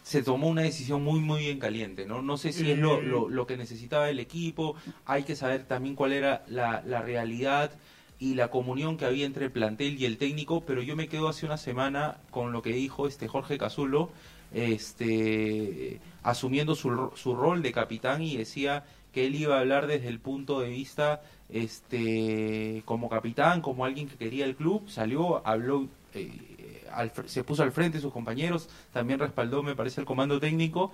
se 0.03 0.21
tomó 0.21 0.49
una 0.49 0.61
decisión 0.61 1.03
muy 1.03 1.19
muy 1.19 1.47
en 1.47 1.57
caliente, 1.57 2.05
¿no? 2.05 2.21
No 2.21 2.37
sé 2.37 2.53
si 2.53 2.69
es 2.69 2.77
lo, 2.77 2.99
Eh. 2.99 3.03
lo, 3.03 3.27
lo 3.27 3.47
que 3.47 3.57
necesitaba 3.57 4.07
el 4.09 4.19
equipo, 4.19 4.75
hay 5.05 5.23
que 5.23 5.35
saber 5.35 5.63
también 5.63 5.95
cuál 5.95 6.13
era 6.13 6.43
la, 6.47 6.83
la 6.85 7.01
realidad 7.01 7.71
y 8.19 8.35
la 8.35 8.49
comunión 8.49 8.97
que 8.97 9.05
había 9.05 9.25
entre 9.25 9.45
el 9.45 9.51
plantel 9.51 9.99
y 9.99 10.05
el 10.05 10.17
técnico, 10.19 10.61
pero 10.63 10.83
yo 10.83 10.95
me 10.95 11.07
quedo 11.07 11.27
hace 11.27 11.47
una 11.47 11.57
semana 11.57 12.17
con 12.29 12.51
lo 12.51 12.61
que 12.61 12.69
dijo 12.71 13.07
este 13.07 13.27
Jorge 13.27 13.57
Cazulo, 13.57 14.11
este 14.55 15.99
asumiendo 16.23 16.75
su, 16.75 17.11
su 17.15 17.35
rol 17.35 17.61
de 17.61 17.71
capitán 17.71 18.21
y 18.23 18.37
decía 18.37 18.83
que 19.13 19.27
él 19.27 19.35
iba 19.35 19.57
a 19.57 19.59
hablar 19.59 19.85
desde 19.87 20.07
el 20.07 20.19
punto 20.19 20.59
de 20.59 20.69
vista 20.69 21.21
este 21.49 22.81
como 22.85 23.09
capitán, 23.09 23.61
como 23.61 23.85
alguien 23.85 24.07
que 24.07 24.15
quería 24.15 24.45
el 24.45 24.55
club, 24.55 24.89
salió, 24.89 25.45
habló 25.47 25.87
eh, 26.13 26.83
al 26.91 27.11
se 27.25 27.43
puso 27.43 27.63
al 27.63 27.71
frente 27.71 27.97
de 27.97 28.01
sus 28.01 28.13
compañeros, 28.13 28.69
también 28.91 29.19
respaldó, 29.19 29.61
me 29.63 29.75
parece, 29.75 30.01
el 30.01 30.07
comando 30.07 30.39
técnico. 30.39 30.91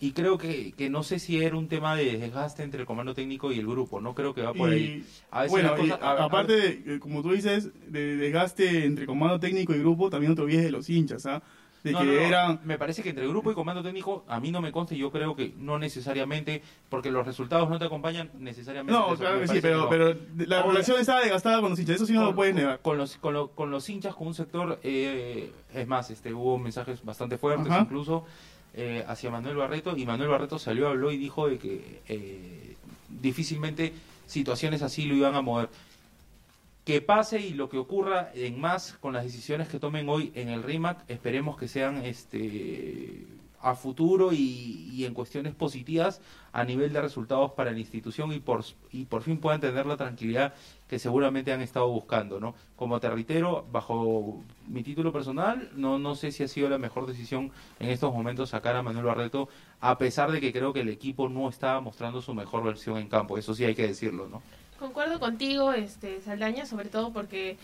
Y 0.00 0.10
creo 0.10 0.36
que, 0.38 0.72
que 0.72 0.90
no 0.90 1.04
sé 1.04 1.20
si 1.20 1.40
era 1.40 1.56
un 1.56 1.68
tema 1.68 1.94
de 1.94 2.18
desgaste 2.18 2.64
entre 2.64 2.80
el 2.80 2.86
comando 2.86 3.14
técnico 3.14 3.52
y 3.52 3.60
el 3.60 3.66
grupo, 3.66 4.00
no 4.00 4.12
creo 4.14 4.34
que 4.34 4.42
va 4.42 4.52
por 4.52 4.68
ahí. 4.70 4.84
Y, 4.96 5.04
A 5.30 5.42
veces 5.42 5.50
bueno, 5.52 5.68
a- 5.92 5.94
a- 6.10 6.24
aparte, 6.24 6.52
de, 6.56 6.96
eh, 6.96 6.98
como 6.98 7.22
tú 7.22 7.30
dices, 7.32 7.70
de 7.90 8.16
desgaste 8.16 8.84
entre 8.86 9.06
comando 9.06 9.38
técnico 9.38 9.72
y 9.74 9.78
grupo, 9.78 10.10
también 10.10 10.32
otro 10.32 10.44
olvides 10.44 10.64
de 10.64 10.72
los 10.72 10.90
hinchas, 10.90 11.24
¿ah? 11.26 11.42
De 11.84 11.92
No, 11.92 11.98
que 12.00 12.06
no, 12.06 12.12
eran... 12.12 12.60
Me 12.64 12.78
parece 12.78 13.02
que 13.02 13.10
entre 13.10 13.28
grupo 13.28 13.52
y 13.52 13.54
comando 13.54 13.82
técnico, 13.82 14.24
a 14.26 14.40
mí 14.40 14.50
no 14.50 14.60
me 14.62 14.72
consta 14.72 14.94
y 14.94 14.98
yo 14.98 15.12
creo 15.12 15.36
que 15.36 15.52
no 15.58 15.78
necesariamente, 15.78 16.62
porque 16.88 17.10
los 17.10 17.26
resultados 17.26 17.68
no 17.68 17.78
te 17.78 17.84
acompañan 17.84 18.30
necesariamente. 18.38 18.98
No, 18.98 19.14
claro 19.16 19.40
que 19.40 19.48
sí, 19.48 19.58
pero, 19.60 19.88
pero 19.90 20.16
la 20.46 20.60
Ahora- 20.60 20.72
relación 20.72 20.98
estaba 20.98 21.20
desgastada 21.20 21.60
con 21.60 21.70
los 21.70 21.78
hinchas, 21.78 21.96
eso 21.96 22.06
sí 22.06 22.14
no 22.14 22.24
lo 22.24 22.34
puedes 22.34 22.54
negar. 22.54 22.80
Con 22.80 22.96
los, 22.96 23.18
con, 23.18 23.34
lo- 23.34 23.48
con 23.50 23.70
los 23.70 23.86
hinchas, 23.90 24.14
con 24.14 24.26
un 24.28 24.34
sector, 24.34 24.80
eh, 24.82 25.52
es 25.74 25.86
más, 25.86 26.10
este 26.10 26.32
hubo 26.32 26.58
mensajes 26.58 27.04
bastante 27.04 27.36
fuertes 27.36 27.70
Ajá. 27.70 27.82
incluso 27.82 28.24
eh, 28.72 29.04
hacia 29.06 29.30
Manuel 29.30 29.56
Barreto 29.56 29.94
y 29.96 30.06
Manuel 30.06 30.30
Barreto 30.30 30.58
salió, 30.58 30.88
habló 30.88 31.12
y 31.12 31.18
dijo 31.18 31.48
de 31.48 31.58
que 31.58 32.00
eh, 32.08 32.76
difícilmente 33.10 33.92
situaciones 34.26 34.80
así 34.82 35.04
lo 35.04 35.14
iban 35.14 35.34
a 35.34 35.42
mover. 35.42 35.68
Que 36.84 37.00
pase 37.00 37.40
y 37.40 37.54
lo 37.54 37.68
que 37.68 37.78
ocurra 37.78 38.30
en 38.34 38.60
más 38.60 38.92
con 39.00 39.14
las 39.14 39.24
decisiones 39.24 39.68
que 39.68 39.78
tomen 39.78 40.08
hoy 40.08 40.32
en 40.34 40.48
el 40.48 40.62
RIMAC, 40.62 41.08
esperemos 41.08 41.56
que 41.56 41.66
sean 41.66 42.04
este 42.04 43.26
a 43.64 43.74
futuro 43.74 44.30
y, 44.32 45.04
en 45.06 45.14
cuestiones 45.14 45.54
positivas 45.54 46.20
a 46.52 46.64
nivel 46.64 46.92
de 46.92 47.00
resultados 47.00 47.52
para 47.52 47.72
la 47.72 47.78
institución 47.78 48.32
y 48.32 48.38
por, 48.38 48.62
y 48.92 49.06
por 49.06 49.22
fin 49.22 49.38
puedan 49.38 49.60
tener 49.60 49.86
la 49.86 49.96
tranquilidad 49.96 50.52
que 50.86 50.98
seguramente 50.98 51.50
han 51.50 51.62
estado 51.62 51.88
buscando, 51.88 52.38
¿no? 52.38 52.54
Como 52.76 53.00
te 53.00 53.08
reitero, 53.08 53.66
bajo 53.72 54.42
mi 54.68 54.82
título 54.82 55.12
personal, 55.12 55.70
no, 55.74 55.98
no 55.98 56.14
sé 56.14 56.30
si 56.30 56.42
ha 56.42 56.48
sido 56.48 56.68
la 56.68 56.78
mejor 56.78 57.06
decisión 57.06 57.52
en 57.80 57.88
estos 57.88 58.12
momentos 58.12 58.50
sacar 58.50 58.76
a 58.76 58.82
Manuel 58.82 59.06
Barreto, 59.06 59.48
a 59.80 59.96
pesar 59.96 60.30
de 60.30 60.40
que 60.40 60.52
creo 60.52 60.74
que 60.74 60.80
el 60.80 60.90
equipo 60.90 61.30
no 61.30 61.48
está 61.48 61.80
mostrando 61.80 62.20
su 62.20 62.34
mejor 62.34 62.62
versión 62.64 62.98
en 62.98 63.08
campo, 63.08 63.38
eso 63.38 63.54
sí 63.54 63.64
hay 63.64 63.74
que 63.74 63.86
decirlo, 63.86 64.28
¿no? 64.28 64.42
Concuerdo 64.78 65.20
contigo, 65.20 65.72
este 65.72 66.20
Saldaña, 66.22 66.66
sobre 66.66 66.88
todo 66.88 67.12
porque 67.12 67.56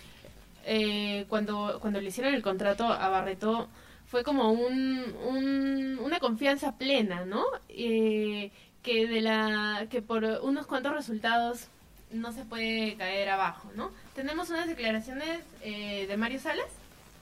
eh, 0.64 1.26
cuando, 1.28 1.78
cuando 1.80 2.00
le 2.00 2.08
hicieron 2.08 2.34
el 2.34 2.42
contrato 2.42 2.84
a 2.86 3.08
Barreto 3.08 3.68
fue 4.06 4.24
como 4.24 4.50
un, 4.52 5.04
un- 5.26 5.98
una 6.02 6.18
confianza 6.20 6.76
plena, 6.76 7.24
¿no? 7.24 7.44
Eh, 7.68 8.50
que 8.82 9.06
de 9.06 9.20
la 9.20 9.86
que 9.90 10.00
por 10.02 10.24
unos 10.42 10.66
cuantos 10.66 10.94
resultados 10.94 11.66
no 12.12 12.32
se 12.32 12.44
puede 12.44 12.96
caer 12.96 13.28
abajo, 13.28 13.70
¿no? 13.76 13.90
Tenemos 14.14 14.50
unas 14.50 14.66
declaraciones 14.66 15.40
eh, 15.62 16.06
de 16.08 16.16
Mario 16.16 16.40
Salas. 16.40 16.66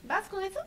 ¿Vas 0.04 0.28
con 0.28 0.42
eso? 0.44 0.60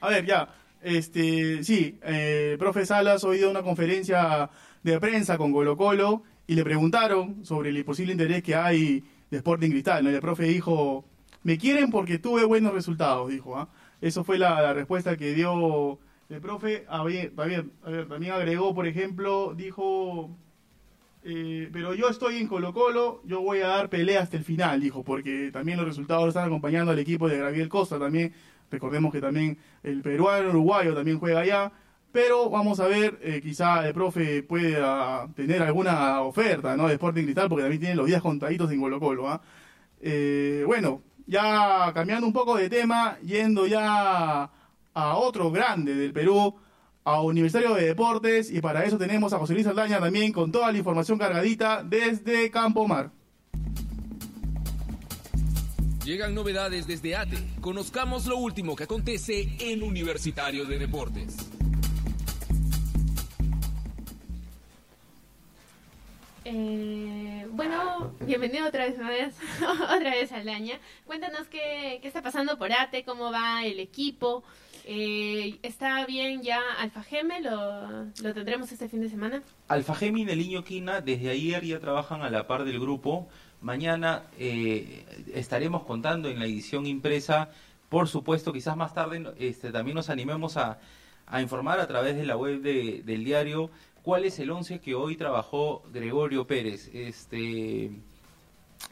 A 0.00 0.08
ver, 0.08 0.24
ya. 0.24 0.48
Este, 0.82 1.64
sí, 1.64 1.98
eh, 2.02 2.56
profe 2.58 2.86
Salas 2.86 3.24
hoy 3.24 3.38
dio 3.38 3.50
una 3.50 3.62
conferencia 3.62 4.48
de 4.82 5.00
prensa 5.00 5.36
con 5.38 5.52
Colo 5.52 5.76
Colo 5.76 6.22
y 6.46 6.54
le 6.54 6.64
preguntaron 6.64 7.44
sobre 7.44 7.70
el 7.70 7.84
posible 7.84 8.12
interés 8.12 8.42
que 8.42 8.54
hay 8.54 9.04
de 9.30 9.36
Sporting 9.38 9.70
Cristal. 9.70 10.04
Y 10.04 10.08
el 10.08 10.20
profe 10.20 10.44
dijo, 10.44 11.04
me 11.42 11.58
quieren 11.58 11.90
porque 11.90 12.18
tuve 12.18 12.44
buenos 12.44 12.72
resultados, 12.72 13.30
dijo. 13.30 13.56
¿ah? 13.56 13.68
Eso 14.00 14.24
fue 14.24 14.38
la, 14.38 14.60
la 14.60 14.72
respuesta 14.74 15.16
que 15.16 15.34
dio 15.34 15.98
el 16.28 16.40
profe. 16.40 16.84
A 16.88 17.02
ver, 17.04 17.32
a 17.36 17.44
ver, 17.44 17.66
a 17.84 17.90
ver, 17.90 18.08
también 18.08 18.32
agregó, 18.32 18.74
por 18.74 18.86
ejemplo, 18.86 19.54
dijo, 19.56 20.30
Eh, 21.26 21.70
pero 21.72 21.94
yo 21.94 22.10
estoy 22.10 22.36
en 22.36 22.48
Colo 22.48 22.74
Colo, 22.74 23.22
yo 23.24 23.40
voy 23.40 23.60
a 23.60 23.68
dar 23.68 23.88
pelea 23.88 24.20
hasta 24.20 24.36
el 24.36 24.44
final, 24.44 24.78
dijo, 24.82 25.02
porque 25.02 25.50
también 25.50 25.78
los 25.78 25.86
resultados 25.86 26.28
están 26.28 26.44
acompañando 26.44 26.92
al 26.92 26.98
equipo 26.98 27.28
de 27.28 27.38
Gabriel 27.38 27.70
Costa 27.70 27.98
también. 27.98 28.34
Recordemos 28.70 29.10
que 29.10 29.22
también 29.22 29.56
el 29.82 30.02
peruano 30.02 30.50
uruguayo 30.50 30.94
también 30.94 31.18
juega 31.18 31.40
allá. 31.40 31.72
Pero 32.14 32.48
vamos 32.48 32.78
a 32.78 32.86
ver, 32.86 33.18
eh, 33.22 33.40
quizá 33.42 33.84
el 33.84 33.92
profe 33.92 34.44
pueda 34.44 35.26
tener 35.34 35.60
alguna 35.62 36.20
oferta 36.20 36.76
¿no? 36.76 36.86
de 36.86 36.94
Sporting 36.94 37.24
Cristal, 37.24 37.48
porque 37.48 37.64
también 37.64 37.80
tiene 37.80 37.96
los 37.96 38.06
días 38.06 38.22
contaditos 38.22 38.70
en 38.70 38.80
Colo 38.80 39.00
Colo. 39.00 39.28
¿ah? 39.28 39.42
Eh, 40.00 40.62
bueno, 40.64 41.02
ya 41.26 41.90
cambiando 41.92 42.24
un 42.24 42.32
poco 42.32 42.54
de 42.54 42.70
tema, 42.70 43.18
yendo 43.18 43.66
ya 43.66 44.48
a 44.94 45.16
otro 45.16 45.50
grande 45.50 45.96
del 45.96 46.12
Perú, 46.12 46.54
a 47.02 47.20
Universitario 47.20 47.74
de 47.74 47.86
Deportes, 47.86 48.48
y 48.48 48.60
para 48.60 48.84
eso 48.84 48.96
tenemos 48.96 49.32
a 49.32 49.40
José 49.40 49.54
Luis 49.54 49.66
Aldaña 49.66 49.98
también 49.98 50.32
con 50.32 50.52
toda 50.52 50.70
la 50.70 50.78
información 50.78 51.18
cargadita 51.18 51.82
desde 51.82 52.48
Campo 52.48 52.86
Mar. 52.86 53.10
Llegan 56.04 56.32
novedades 56.32 56.86
desde 56.86 57.16
ATE. 57.16 57.38
Conozcamos 57.60 58.26
lo 58.26 58.36
último 58.36 58.76
que 58.76 58.84
acontece 58.84 59.48
en 59.58 59.82
Universitario 59.82 60.64
de 60.64 60.78
Deportes. 60.78 61.53
Eh, 66.56 67.48
bueno, 67.50 68.12
bienvenido 68.20 68.68
otra 68.68 68.86
vez, 68.86 68.94
otra 69.60 70.10
vez 70.10 70.30
Aldaña. 70.30 70.78
Cuéntanos 71.04 71.48
qué, 71.48 71.98
qué 72.00 72.06
está 72.06 72.22
pasando 72.22 72.56
por 72.56 72.72
ATE, 72.72 73.02
cómo 73.04 73.32
va 73.32 73.64
el 73.64 73.80
equipo. 73.80 74.44
Eh, 74.84 75.58
¿Está 75.64 76.06
bien 76.06 76.42
ya 76.42 76.60
Alfa 76.78 77.02
Geme? 77.02 77.40
¿Lo, 77.40 78.04
¿Lo 78.04 78.34
tendremos 78.34 78.70
este 78.70 78.88
fin 78.88 79.00
de 79.00 79.08
semana? 79.08 79.42
Alfa 79.66 79.96
Geme 79.96 80.20
y 80.20 80.24
Neliño 80.26 80.62
Quina 80.62 81.00
desde 81.00 81.30
ayer 81.30 81.64
ya 81.64 81.80
trabajan 81.80 82.22
a 82.22 82.30
la 82.30 82.46
par 82.46 82.64
del 82.64 82.78
grupo. 82.78 83.26
Mañana 83.60 84.22
eh, 84.38 85.04
estaremos 85.34 85.82
contando 85.82 86.28
en 86.28 86.38
la 86.38 86.44
edición 86.44 86.86
impresa. 86.86 87.50
Por 87.88 88.06
supuesto, 88.06 88.52
quizás 88.52 88.76
más 88.76 88.94
tarde 88.94 89.24
este, 89.40 89.72
también 89.72 89.96
nos 89.96 90.08
animemos 90.08 90.56
a, 90.56 90.78
a 91.26 91.42
informar 91.42 91.80
a 91.80 91.88
través 91.88 92.14
de 92.14 92.24
la 92.24 92.36
web 92.36 92.60
de, 92.60 93.02
del 93.04 93.24
diario 93.24 93.72
cuál 94.04 94.24
es 94.26 94.38
el 94.38 94.50
11 94.50 94.80
que 94.80 94.94
hoy 94.94 95.16
trabajó 95.16 95.82
Gregorio 95.92 96.46
Pérez. 96.46 96.90
Este, 96.92 97.90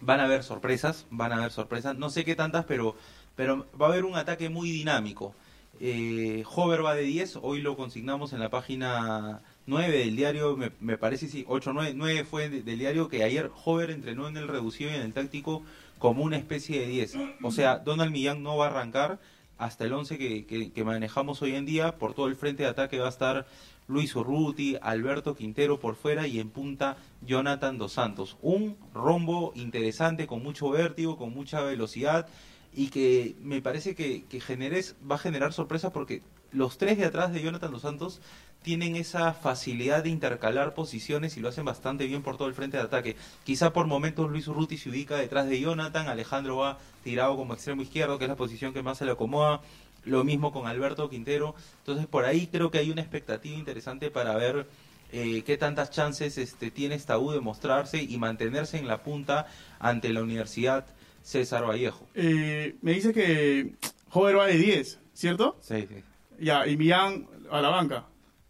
van 0.00 0.20
a 0.20 0.24
haber 0.24 0.42
sorpresas, 0.42 1.06
van 1.10 1.32
a 1.32 1.36
haber 1.36 1.52
sorpresas. 1.52 1.96
No 1.96 2.10
sé 2.10 2.24
qué 2.24 2.34
tantas, 2.34 2.64
pero, 2.64 2.96
pero 3.36 3.66
va 3.80 3.86
a 3.86 3.90
haber 3.90 4.04
un 4.04 4.16
ataque 4.16 4.48
muy 4.48 4.70
dinámico. 4.72 5.34
Eh, 5.80 6.44
Hover 6.54 6.84
va 6.84 6.94
de 6.94 7.02
10, 7.02 7.40
hoy 7.42 7.60
lo 7.60 7.76
consignamos 7.76 8.32
en 8.32 8.40
la 8.40 8.50
página 8.50 9.42
9 9.66 9.98
del 9.98 10.16
diario, 10.16 10.56
me, 10.56 10.70
me 10.80 10.96
parece 10.96 11.28
sí, 11.28 11.44
8, 11.48 11.72
9, 11.72 11.92
9 11.96 12.24
fue 12.24 12.48
de, 12.48 12.62
del 12.62 12.78
diario 12.78 13.08
que 13.08 13.24
ayer 13.24 13.50
Hover 13.64 13.90
entrenó 13.90 14.28
en 14.28 14.36
el 14.36 14.48
reducido 14.48 14.90
y 14.90 14.94
en 14.94 15.02
el 15.02 15.12
táctico 15.12 15.62
como 15.98 16.22
una 16.22 16.36
especie 16.36 16.80
de 16.80 16.86
10. 16.86 17.16
O 17.42 17.50
sea, 17.50 17.78
Donald 17.78 18.12
Millán 18.12 18.42
no 18.42 18.56
va 18.56 18.66
a 18.66 18.70
arrancar 18.70 19.18
hasta 19.58 19.84
el 19.84 19.92
11 19.92 20.18
que, 20.18 20.46
que, 20.46 20.72
que, 20.72 20.84
manejamos 20.84 21.42
hoy 21.42 21.54
en 21.54 21.64
día. 21.64 21.96
Por 21.96 22.14
todo 22.14 22.26
el 22.26 22.36
frente 22.36 22.64
de 22.64 22.68
ataque 22.68 22.98
va 22.98 23.06
a 23.06 23.10
estar 23.10 23.46
Luis 23.88 24.14
Urruti, 24.16 24.76
Alberto 24.80 25.34
Quintero 25.34 25.80
por 25.80 25.96
fuera 25.96 26.26
y 26.26 26.40
en 26.40 26.50
punta 26.50 26.96
Jonathan 27.20 27.78
Dos 27.78 27.92
Santos. 27.92 28.36
Un 28.42 28.76
rombo 28.94 29.52
interesante, 29.54 30.26
con 30.26 30.42
mucho 30.42 30.70
vértigo, 30.70 31.16
con 31.16 31.32
mucha 31.32 31.60
velocidad 31.62 32.28
y 32.74 32.88
que 32.88 33.36
me 33.40 33.60
parece 33.60 33.94
que, 33.94 34.24
que 34.24 34.40
generes, 34.40 34.96
va 35.08 35.16
a 35.16 35.18
generar 35.18 35.52
sorpresa 35.52 35.92
porque 35.92 36.22
los 36.52 36.78
tres 36.78 36.98
de 36.98 37.04
atrás 37.04 37.32
de 37.32 37.42
Jonathan 37.42 37.72
Dos 37.72 37.82
Santos 37.82 38.20
tienen 38.62 38.94
esa 38.96 39.32
facilidad 39.32 40.04
de 40.04 40.10
intercalar 40.10 40.74
posiciones 40.74 41.36
y 41.36 41.40
lo 41.40 41.48
hacen 41.48 41.64
bastante 41.64 42.06
bien 42.06 42.22
por 42.22 42.36
todo 42.36 42.48
el 42.48 42.54
frente 42.54 42.76
de 42.76 42.84
ataque. 42.84 43.16
Quizá 43.44 43.72
por 43.72 43.86
momentos 43.86 44.30
Luis 44.30 44.46
Urruti 44.46 44.78
se 44.78 44.88
ubica 44.88 45.16
detrás 45.16 45.48
de 45.48 45.60
Jonathan, 45.60 46.08
Alejandro 46.08 46.58
va 46.58 46.78
tirado 47.02 47.36
como 47.36 47.54
extremo 47.54 47.82
izquierdo, 47.82 48.18
que 48.18 48.24
es 48.24 48.28
la 48.28 48.36
posición 48.36 48.72
que 48.72 48.82
más 48.82 48.98
se 48.98 49.04
le 49.04 49.12
acomoda. 49.12 49.60
Lo 50.04 50.24
mismo 50.24 50.52
con 50.52 50.66
Alberto 50.66 51.08
Quintero. 51.08 51.54
Entonces 51.78 52.06
por 52.06 52.24
ahí 52.24 52.46
creo 52.48 52.70
que 52.70 52.78
hay 52.78 52.90
una 52.90 53.00
expectativa 53.02 53.56
interesante 53.56 54.10
para 54.10 54.34
ver 54.36 54.66
eh, 55.12 55.42
qué 55.44 55.56
tantas 55.56 55.90
chances 55.90 56.38
este, 56.38 56.70
tiene 56.70 56.94
esta 56.94 57.18
U 57.18 57.32
de 57.32 57.40
mostrarse 57.40 58.02
y 58.02 58.16
mantenerse 58.18 58.78
en 58.78 58.88
la 58.88 59.02
punta 59.02 59.46
ante 59.78 60.12
la 60.12 60.22
Universidad 60.22 60.86
César 61.22 61.64
Vallejo. 61.68 62.08
Eh, 62.14 62.76
me 62.82 62.92
dice 62.92 63.12
que 63.12 63.74
Jover 64.08 64.38
va 64.38 64.46
de 64.46 64.56
10, 64.56 64.98
¿cierto? 65.12 65.56
Sí, 65.60 65.86
sí. 65.88 66.02
Ya, 66.40 66.66
y 66.66 66.76
Millán 66.76 67.28
a 67.50 67.60
la 67.60 67.68
banca. 67.68 68.06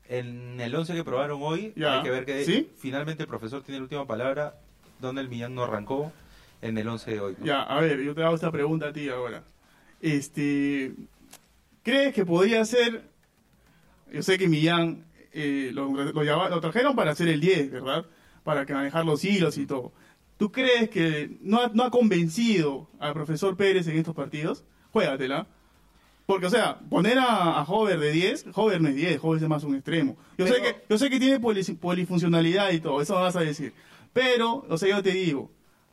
En 0.09 0.61
el 0.61 0.75
11 0.75 0.95
que 0.95 1.05
probaron 1.05 1.41
hoy, 1.43 1.73
Ya. 1.77 1.97
hay 1.99 2.03
que 2.03 2.11
ver 2.11 2.25
que 2.25 2.45
¿Sí? 2.45 2.71
finalmente 2.79 3.23
el 3.25 3.29
profesor 3.29 3.63
tiene 3.63 3.79
la 3.79 3.85
última 3.85 4.07
palabra, 4.07 4.55
donde 5.01 5.21
el 5.21 5.29
Millán 5.29 5.55
no 5.55 5.65
arrancó 5.65 6.13
en 6.63 6.79
el 6.79 6.89
11 6.89 7.11
de 7.11 7.21
hoy. 7.21 7.37
¿no? 7.39 7.45
Ya, 7.47 7.63
a 7.63 7.81
ver, 7.81 8.01
yo 8.03 8.15
te 8.15 8.23
hago 8.23 8.35
esta 8.35 8.51
pregunta 8.51 8.89
a 8.89 8.93
ti 8.93 9.09
ahora. 9.09 9.43
Este, 10.01 10.93
¿crees 11.83 12.15
que 12.15 12.25
podría 12.27 12.65
ser? 12.65 13.11
Yo 14.13 14.23
sé 14.23 14.39
que 14.39 14.49
Millán 14.49 15.07
eh, 15.33 15.71
lo, 15.73 15.91
lo, 15.93 16.23
llama- 16.25 16.49
lo 16.49 16.61
trajeron 16.61 16.95
para 16.95 17.13
hacer 17.13 17.29
el 17.29 17.41
10, 17.41 17.71
¿verdad? 17.71 18.05
Para 18.45 18.67
que 18.67 18.75
manejar 18.75 19.05
los 19.05 19.25
hilos 19.25 19.57
y 19.59 19.67
todo. 19.67 19.93
¿Tú 20.37 20.51
crees 20.53 20.91
que 20.91 21.37
no 21.41 21.61
ha, 21.61 21.69
no 21.73 21.85
ha 21.85 21.91
convencido 21.91 22.89
al 22.99 23.13
profesor 23.15 23.57
Pérez 23.57 23.87
en 23.87 23.97
estos 23.97 24.15
partidos? 24.15 24.65
Juégatela. 24.93 25.47
Porque, 26.27 26.47
o 26.47 26.51
sea, 26.51 26.79
poner 26.91 27.19
a, 27.19 27.59
a 27.59 27.63
Hover 27.65 27.99
de 27.99 28.13
10, 28.13 28.47
Hover 28.55 28.81
no 28.81 28.89
es 28.89 28.95
10, 28.97 29.19
Hover 29.23 29.43
es 29.43 29.49
más 29.49 29.65
un 29.65 29.75
extremo. 29.75 30.17
Yo, 30.39 30.47
sé, 30.47 30.61
que, 30.61 30.77
yo 30.89 30.99
sé 30.99 31.11
que 31.11 31.19
tiene 31.19 31.41
poli- 31.41 31.65
polifuncionalidad 31.81 32.71
y 32.73 32.81
todo, 32.81 33.01
eso 33.01 33.15
vas 33.15 33.37
a 33.37 33.41
decir. 33.41 33.73
Pero, 34.13 34.65
o 34.69 34.79
sea, 34.79 34.89
yo 34.97 35.03
te 35.03 35.11
digo, 35.13 35.51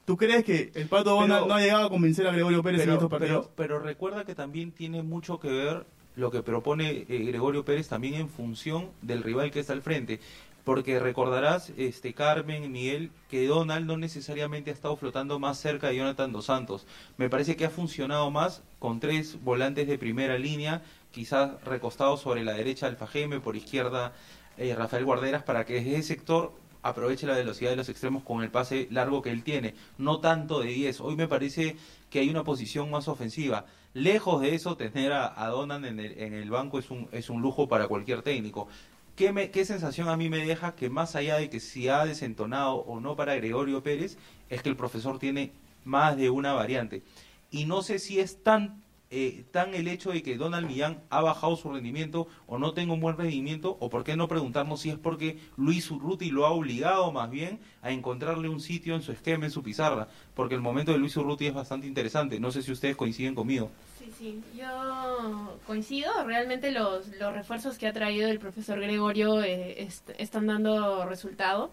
¿tú 0.10 0.18
crees 0.18 0.44
que 0.44 0.72
el 0.74 0.88
Pato 0.88 1.12
Donald 1.12 1.42
Pero- 1.44 1.46
no 1.46 1.54
ha 1.54 1.62
llegado 1.62 1.86
a 1.86 1.89
convencer 1.92 2.25
a 2.25 2.32
Gregorio 2.32 2.63
Pérez 2.63 2.80
en 2.82 2.86
pero, 2.88 2.94
estos 2.96 3.12
partidos? 3.12 3.50
pero, 3.56 3.75
pero 3.78 3.80
recuerda 3.80 4.25
que 4.25 4.34
también 4.34 4.72
tiene 4.72 5.04
mucho 5.04 5.39
que 5.39 5.50
ver 5.50 5.86
lo 6.16 6.32
que 6.32 6.42
propone 6.42 7.06
eh, 7.08 7.25
Gregorio 7.28 7.63
Pérez 7.63 7.89
también 7.89 8.16
en 8.16 8.28
función 8.28 8.89
del 9.04 9.22
rival 9.22 9.51
que 9.51 9.60
está 9.60 9.74
al 9.74 9.84
frente. 9.84 10.20
Porque 10.63 11.00
recordarás, 11.00 11.72
este 11.78 12.16
Carmen, 12.16 12.72
Miguel, 12.72 13.12
que 13.30 13.46
Donald 13.46 13.86
no 13.86 13.98
necesariamente 13.98 14.72
ha 14.72 14.74
estado 14.74 14.96
flotando 14.96 15.38
más 15.38 15.60
cerca 15.60 15.89
de 15.89 15.98
Jonathan 15.98 16.32
Dos 16.32 16.46
Santos. 16.46 16.88
Me 17.18 17.30
parece 17.30 17.56
que 17.56 17.66
ha 17.66 17.70
funcionado 17.70 18.32
más 18.32 18.63
con 18.80 19.00
tres 19.00 19.38
volantes 19.44 19.88
de 19.88 20.00
primera 20.00 20.39
línea, 20.39 20.82
quizás 21.12 21.51
recostados 21.66 22.22
sobre 22.22 22.44
la 22.44 22.54
derecha 22.54 22.88
Alfajeme, 22.88 23.42
por 23.42 23.56
izquierda 23.56 24.13
eh, 24.58 24.74
Rafael 24.75 25.06
Guarderas, 25.06 25.44
para 25.44 25.68
que 25.68 25.75
desde 25.75 25.98
ese 25.98 26.16
sector 26.16 26.51
aproveche 26.81 27.27
la 27.27 27.36
velocidad 27.36 27.71
de 27.71 27.75
los 27.75 27.89
extremos 27.89 28.24
con 28.24 28.43
el 28.43 28.51
pase 28.51 28.88
largo 28.91 29.21
que 29.21 29.31
él 29.31 29.43
tiene, 29.43 29.75
no 29.98 30.19
tanto 30.19 30.59
de 30.59 30.67
10. 30.67 31.01
Hoy 31.01 31.15
me 31.15 31.27
parece 31.27 31.75
que 32.09 32.19
hay 32.19 32.29
una 32.29 32.43
posición 32.43 32.89
más 32.89 33.07
ofensiva. 33.07 33.65
Lejos 33.93 34.41
de 34.41 34.55
eso, 34.55 34.77
tener 34.77 35.12
a, 35.13 35.43
a 35.43 35.48
Donan 35.48 35.86
en 35.86 36.00
el, 36.00 36.50
banco 36.50 36.79
es 36.79 36.91
un, 36.91 37.07
es 37.12 37.29
un 37.29 37.41
lujo 37.41 37.67
para 37.67 37.88
cualquier 37.88 38.21
técnico. 38.21 38.67
¿Qué, 39.15 39.51
¿Qué 39.51 39.65
sensación 39.65 40.07
a 40.07 40.15
mí 40.15 40.29
me 40.29 40.45
deja 40.45 40.75
que 40.75 40.89
más 40.89 41.15
allá 41.15 41.38
de 41.38 41.50
que 41.50 41.59
si 41.59 41.89
ha 41.89 42.05
desentonado 42.05 42.75
o 42.75 43.00
no 43.00 43.15
para 43.15 43.36
Gregorio 43.36 43.83
Pérez, 43.83 44.17
es 44.50 44.62
que 44.62 44.69
el 44.69 44.77
profesor 44.77 45.19
tiene 45.19 45.51
más 45.83 46.15
de 46.15 46.29
una 46.29 46.53
variante? 46.53 47.03
Y 47.51 47.65
no 47.65 47.81
sé 47.81 48.00
si 48.00 48.19
es 48.19 48.43
tan 48.43 48.81
eh, 49.12 49.44
tan 49.51 49.74
el 49.74 49.88
hecho 49.88 50.12
de 50.12 50.22
que 50.22 50.38
Donald 50.38 50.68
Millán 50.68 51.01
ha 51.10 51.22
bajado 51.22 51.56
su 51.56 51.72
rendimiento 51.72 52.28
o 52.46 52.58
no 52.60 52.74
tenga 52.74 52.94
un 52.94 53.00
buen 53.00 53.18
rendimiento, 53.18 53.75
o 53.80 53.89
por 53.89 54.04
qué 54.04 54.16
no 54.16 54.28
preguntarnos 54.28 54.82
si 54.82 54.89
es 54.89 54.98
porque 54.98 55.39
Luis 55.58 55.89
Urruti 55.89 56.30
lo 56.30 56.46
ha 56.46 56.51
obligado 56.51 57.12
más 57.12 57.30
bien 57.32 57.60
a 57.82 57.92
encontrarle 57.92 58.50
un 58.50 58.60
sitio 58.60 58.96
en 58.96 59.01
su 59.01 59.12
esquema, 59.12 59.46
en 59.46 59.51
su 59.51 59.63
pizarra, 59.63 60.08
porque 60.36 60.56
el 60.56 60.62
momento 60.62 60.92
de 60.92 61.00
Luis 61.00 61.18
Urruti 61.18 61.48
es 61.48 61.54
bastante 61.54 61.88
interesante. 61.88 62.39
No 62.39 62.51
sé 62.51 62.62
si 62.62 62.72
ustedes 62.72 62.96
coinciden 62.96 63.34
conmigo. 63.36 63.72
Sí, 63.98 64.12
sí, 64.18 64.42
yo 64.58 65.58
coincido. 65.68 66.12
Realmente 66.25 66.72
los, 66.72 67.08
los 67.20 67.34
refuerzos 67.34 67.78
que 67.78 67.88
ha 67.88 67.94
traído 67.94 68.30
el 68.30 68.39
profesor 68.39 68.80
Gregorio 68.80 69.42
eh, 69.44 69.84
est- 69.84 70.12
están 70.18 70.48
dando 70.48 71.06
resultado. 71.06 71.72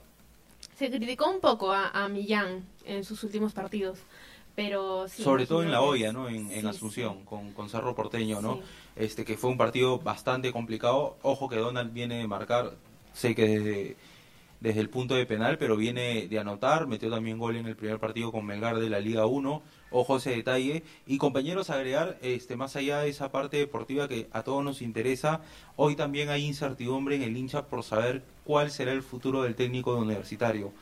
Se 0.76 0.90
criticó 0.90 1.30
un 1.30 1.40
poco 1.40 1.72
a, 1.72 1.88
a 1.90 2.08
Millán 2.08 2.64
en 2.84 3.04
sus 3.04 3.22
últimos 3.24 3.52
partidos, 3.52 3.98
pero 4.56 5.06
sí, 5.06 5.22
Sobre 5.22 5.46
todo 5.46 5.62
en 5.62 5.70
la 5.70 5.78
que- 5.78 6.12
¿no? 6.12 6.28
En, 6.30 6.66
Asunción, 6.66 7.18
sí. 7.18 7.24
Con, 7.26 7.52
con 7.52 7.68
Cerro 7.68 7.94
Porteño, 7.94 8.40
¿no? 8.40 8.60
Este 8.96 9.24
que 9.26 9.36
fue 9.36 9.50
un 9.50 9.58
partido 9.58 9.98
bastante 9.98 10.50
complicado. 10.50 11.18
Ojo 11.22 11.48
que 11.48 11.56
Donald 11.56 11.92
viene 11.92 12.16
de 12.16 12.26
marcar, 12.26 12.72
sé 13.12 13.34
que 13.34 13.46
desde, 13.46 13.96
desde 14.60 14.80
el 14.80 14.88
punto 14.88 15.14
de 15.14 15.26
penal, 15.26 15.58
pero 15.58 15.76
viene 15.76 16.26
de 16.26 16.38
anotar, 16.38 16.86
metió 16.86 17.10
también 17.10 17.36
gol 17.38 17.56
en 17.56 17.66
el 17.66 17.76
primer 17.76 17.98
partido 18.00 18.32
con 18.32 18.46
Melgar 18.46 18.78
de 18.78 18.88
la 18.88 18.98
Liga 18.98 19.26
1. 19.26 19.62
Ojo 19.90 20.16
ese 20.16 20.30
detalle. 20.30 20.82
Y 21.06 21.18
compañeros, 21.18 21.68
agregar, 21.68 22.18
este, 22.22 22.56
más 22.56 22.76
allá 22.76 23.00
de 23.00 23.10
esa 23.10 23.30
parte 23.30 23.58
deportiva 23.58 24.08
que 24.08 24.26
a 24.32 24.42
todos 24.42 24.64
nos 24.64 24.80
interesa, 24.80 25.42
hoy 25.76 25.96
también 25.96 26.30
hay 26.30 26.46
incertidumbre 26.46 27.16
en 27.16 27.22
el 27.22 27.36
hincha 27.36 27.66
por 27.66 27.82
saber 27.82 28.22
cuál 28.44 28.70
será 28.70 28.92
el 28.92 29.02
futuro 29.02 29.42
del 29.42 29.54
técnico 29.54 29.94
de 29.94 30.00
universitario. 30.00 30.72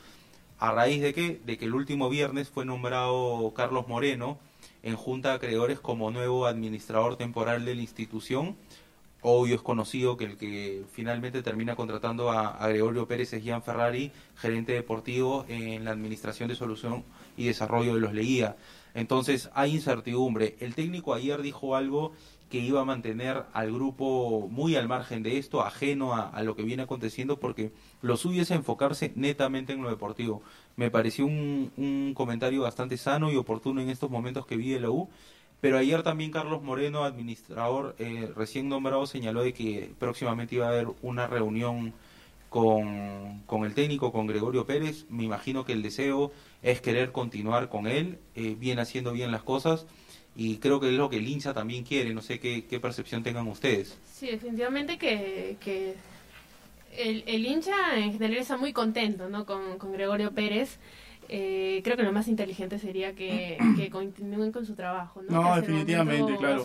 ¿A 0.57 0.71
raíz 0.71 1.01
de 1.01 1.13
qué? 1.13 1.41
De 1.45 1.57
que 1.57 1.65
el 1.65 1.75
último 1.75 2.09
viernes 2.09 2.49
fue 2.49 2.63
nombrado 2.63 3.53
Carlos 3.55 3.89
Moreno 3.89 4.39
en 4.83 4.95
junta 4.95 5.29
de 5.29 5.35
acreedores 5.35 5.81
como 5.81 6.11
nuevo 6.11 6.45
administrador 6.45 7.17
temporal 7.17 7.65
de 7.65 7.75
la 7.75 7.81
institución. 7.81 8.55
obvio 9.21 9.55
es 9.55 9.61
conocido 9.61 10.15
que 10.15 10.25
el 10.25 10.37
que 10.37 10.83
finalmente 10.93 11.41
termina 11.41 11.75
contratando 11.75 12.31
a, 12.31 12.49
a 12.49 12.69
Gregorio 12.69 13.07
Pérez 13.07 13.33
es 13.33 13.43
Gian 13.43 13.63
Ferrari, 13.63 14.11
gerente 14.37 14.71
deportivo 14.71 15.45
en 15.49 15.83
la 15.83 15.91
Administración 15.91 16.47
de 16.47 16.55
Solución 16.55 17.03
y 17.35 17.47
Desarrollo 17.47 17.95
de 17.95 17.99
los 17.99 18.13
Leguía. 18.13 18.55
Entonces 18.93 19.49
hay 19.53 19.73
incertidumbre. 19.73 20.55
El 20.61 20.73
técnico 20.73 21.13
ayer 21.13 21.41
dijo 21.41 21.75
algo 21.75 22.13
que 22.49 22.59
iba 22.59 22.81
a 22.81 22.85
mantener 22.85 23.43
al 23.53 23.71
grupo 23.71 24.47
muy 24.49 24.75
al 24.75 24.87
margen 24.87 25.23
de 25.23 25.37
esto, 25.37 25.61
ajeno 25.61 26.13
a, 26.13 26.41
lo 26.43 26.55
que 26.55 26.63
viene 26.63 26.83
aconteciendo, 26.83 27.39
porque 27.39 27.71
lo 28.01 28.17
suyo 28.17 28.41
es 28.43 28.51
enfocarse 28.51 29.11
netamente 29.15 29.73
en 29.73 29.81
lo 29.81 29.89
deportivo. 29.89 30.41
Me 30.75 30.91
pareció 30.91 31.25
un, 31.25 31.71
un 31.77 32.13
comentario 32.15 32.61
bastante 32.61 32.97
sano 32.97 33.31
y 33.31 33.35
oportuno 33.35 33.81
en 33.81 33.89
estos 33.89 34.09
momentos 34.09 34.45
que 34.45 34.57
vive 34.57 34.79
la 34.79 34.89
U. 34.89 35.09
Pero 35.61 35.77
ayer 35.79 36.03
también 36.03 36.31
Carlos 36.31 36.61
Moreno, 36.61 37.03
administrador 37.05 37.95
eh, 37.97 38.31
recién 38.35 38.69
nombrado, 38.69 39.07
señaló 39.07 39.41
de 39.41 39.53
que 39.53 39.91
próximamente 39.97 40.55
iba 40.55 40.67
a 40.67 40.69
haber 40.69 40.89
una 41.01 41.27
reunión 41.27 41.93
con, 42.49 43.41
con, 43.47 43.65
el 43.65 43.73
técnico, 43.73 44.11
con 44.11 44.27
Gregorio 44.27 44.67
Pérez. 44.67 45.05
Me 45.09 45.23
imagino 45.23 45.65
que 45.65 45.73
el 45.73 45.81
deseo 45.81 46.31
es 46.61 46.81
querer 46.81 47.11
continuar 47.11 47.69
con 47.69 47.87
él, 47.87 48.19
eh, 48.35 48.55
bien 48.59 48.79
haciendo 48.79 49.11
bien 49.11 49.31
las 49.31 49.41
cosas 49.43 49.87
y 50.35 50.57
creo 50.57 50.79
que 50.79 50.89
es 50.89 50.93
lo 50.93 51.09
que 51.09 51.17
el 51.17 51.27
hincha 51.27 51.53
también 51.53 51.83
quiere, 51.83 52.13
no 52.13 52.21
sé 52.21 52.39
qué, 52.39 52.65
qué 52.65 52.79
percepción 52.79 53.23
tengan 53.23 53.47
ustedes. 53.47 53.97
Sí, 54.11 54.27
definitivamente 54.27 54.97
que, 54.97 55.55
que 55.59 55.95
el, 56.97 57.23
el, 57.25 57.45
hincha 57.45 57.97
en 57.97 58.13
general 58.13 58.37
está 58.37 58.57
muy 58.57 58.73
contento 58.73 59.29
¿no? 59.29 59.45
con, 59.45 59.77
con 59.77 59.93
Gregorio 59.93 60.31
Pérez. 60.31 60.77
Eh, 61.27 61.81
creo 61.83 61.97
que 61.97 62.03
lo 62.03 62.11
más 62.11 62.27
inteligente 62.27 62.77
sería 62.77 63.15
que, 63.15 63.57
que 63.75 63.89
continúen 63.89 64.51
con 64.51 64.65
su 64.65 64.75
trabajo. 64.75 65.21
No, 65.27 65.41
no 65.41 65.55
definitivamente, 65.55 66.35
claro. 66.37 66.63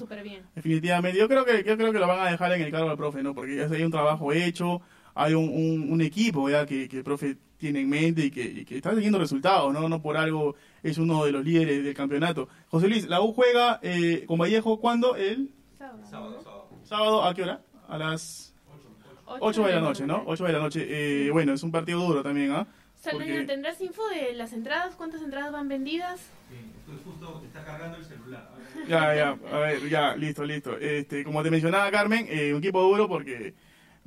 Definitivamente. 0.55 1.19
Yo 1.19 1.29
creo, 1.29 1.45
que, 1.45 1.65
yo 1.65 1.77
creo 1.77 1.93
que 1.93 1.99
lo 1.99 2.07
van 2.07 2.27
a 2.27 2.31
dejar 2.31 2.53
en 2.53 2.63
el 2.63 2.71
cargo 2.71 2.89
del 2.89 2.99
profe, 2.99 3.23
¿no? 3.23 3.35
porque 3.35 3.57
ya 3.57 3.65
hay 3.65 3.83
un 3.83 3.91
trabajo 3.91 4.33
hecho, 4.33 4.83
hay 5.15 5.35
un, 5.35 5.49
un, 5.49 5.93
un 5.93 6.01
equipo 6.03 6.51
ya 6.51 6.67
que, 6.67 6.89
que, 6.89 6.99
el 6.99 7.05
profe 7.05 7.37
tiene 7.57 7.81
en 7.81 7.89
mente 7.89 8.27
y 8.27 8.31
que, 8.31 8.43
y 8.43 8.65
que, 8.65 8.77
está 8.77 8.95
teniendo 8.95 9.19
resultados, 9.19 9.73
¿no? 9.73 9.89
No 9.89 10.03
por 10.03 10.17
algo 10.17 10.57
es 10.83 10.99
uno 10.99 11.25
de 11.25 11.33
los 11.33 11.45
líderes 11.45 11.85
del 11.85 11.95
campeonato. 11.95 12.49
José 12.69 12.89
Luis, 12.89 13.09
la 13.09 13.21
U 13.21 13.33
juega 13.33 13.81
eh, 13.83 14.25
con 14.27 14.39
Vallejo, 14.39 14.81
¿cuándo? 14.81 15.17
El 15.17 15.51
sábado. 15.79 16.05
Sábado, 16.11 16.43
sábado. 16.43 16.69
¿Sábado 16.85 17.25
a 17.25 17.35
qué 17.35 17.43
hora? 17.43 17.61
A 17.89 17.99
las 17.99 18.55
8 19.27 19.67
de 19.67 19.73
la 19.75 19.81
noche, 19.81 20.07
¿no? 20.07 20.23
8 20.27 20.45
de 20.45 20.53
la 20.53 20.59
noche. 20.59 20.87
Eh, 20.89 21.31
bueno, 21.31 21.53
es 21.53 21.63
un 21.63 21.71
partido 21.71 22.01
duro 22.01 22.23
también, 22.23 22.51
¿ah? 22.53 22.67
Porque... 23.11 23.45
¿tendrás 23.45 23.81
info 23.81 24.03
de 24.09 24.35
las 24.35 24.53
entradas? 24.53 24.95
¿Cuántas 24.95 25.23
entradas 25.23 25.53
van 25.53 25.69
vendidas? 25.69 26.21
Sí, 26.49 26.57
estoy 26.81 26.99
justo, 27.05 27.43
está 27.47 27.65
cargando 27.65 27.97
el 27.97 28.05
celular. 28.05 28.51
Ya, 28.89 29.15
ya, 29.15 29.39
a 29.53 29.59
ver, 29.59 29.89
ya, 29.89 30.17
listo, 30.17 30.45
listo. 30.45 30.77
Este, 30.77 31.25
como 31.25 31.43
te 31.43 31.51
mencionaba 31.51 31.91
Carmen, 31.91 32.27
eh, 32.29 32.53
un 32.53 32.59
equipo 32.59 32.83
duro 32.83 33.09
porque 33.09 33.55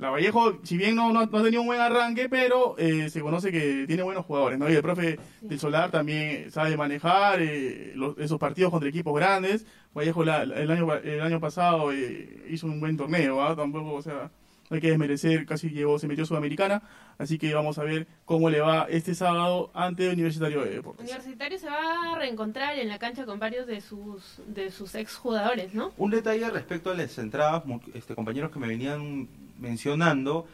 la 0.04 0.10
Vallejo, 0.10 0.58
si 0.62 0.76
bien 0.76 0.94
no, 0.94 1.12
no, 1.12 1.24
no 1.24 1.38
ha 1.38 1.42
tenido 1.42 1.62
un 1.62 1.66
buen 1.66 1.80
arranque, 1.80 2.28
pero 2.28 2.76
eh, 2.78 3.08
se 3.08 3.20
conoce 3.22 3.50
que 3.50 3.86
tiene 3.86 4.02
buenos 4.02 4.26
jugadores, 4.26 4.58
¿no? 4.58 4.70
Y 4.70 4.74
el 4.74 4.82
profe 4.82 5.18
sí. 5.40 5.48
del 5.48 5.58
Solar 5.58 5.90
también 5.90 6.50
sabe 6.50 6.76
manejar 6.76 7.40
eh, 7.40 7.92
los, 7.94 8.16
esos 8.18 8.38
partidos 8.38 8.70
contra 8.70 8.88
equipos 8.88 9.14
grandes. 9.16 9.66
Vallejo 9.94 10.22
la, 10.22 10.42
el, 10.42 10.70
año, 10.70 10.92
el 10.94 11.20
año 11.22 11.40
pasado 11.40 11.90
eh, 11.92 12.44
hizo 12.50 12.66
un 12.66 12.80
buen 12.80 12.96
torneo, 12.96 13.42
¿ah? 13.42 13.56
Tampoco, 13.56 13.94
o 13.94 14.02
sea, 14.02 14.30
no 14.68 14.74
hay 14.74 14.80
que 14.80 14.90
desmerecer, 14.90 15.46
casi 15.46 15.70
llegó, 15.70 15.98
se 15.98 16.06
metió 16.06 16.26
Sudamericana, 16.26 16.82
así 17.16 17.38
que 17.38 17.54
vamos 17.54 17.78
a 17.78 17.84
ver 17.84 18.06
cómo 18.26 18.50
le 18.50 18.60
va 18.60 18.86
este 18.90 19.14
sábado 19.14 19.70
ante 19.72 20.10
Universitario 20.10 20.64
de 20.64 20.70
Deportes. 20.70 21.04
Universitario 21.04 21.58
se 21.58 21.70
va 21.70 22.12
a 22.12 22.18
reencontrar 22.18 22.78
en 22.78 22.88
la 22.88 22.98
cancha 22.98 23.24
con 23.24 23.38
varios 23.38 23.66
de 23.66 23.80
sus 23.80 24.42
de 24.46 24.70
sus 24.70 24.94
ex 24.96 25.16
jugadores, 25.16 25.72
¿no? 25.72 25.92
Un 25.96 26.10
detalle 26.10 26.50
respecto 26.50 26.90
a 26.90 26.94
las 26.94 27.16
entradas, 27.18 27.62
este 27.94 28.14
compañeros 28.14 28.50
que 28.50 28.58
me 28.58 28.68
venían 28.68 29.28
mencionando, 29.64 30.46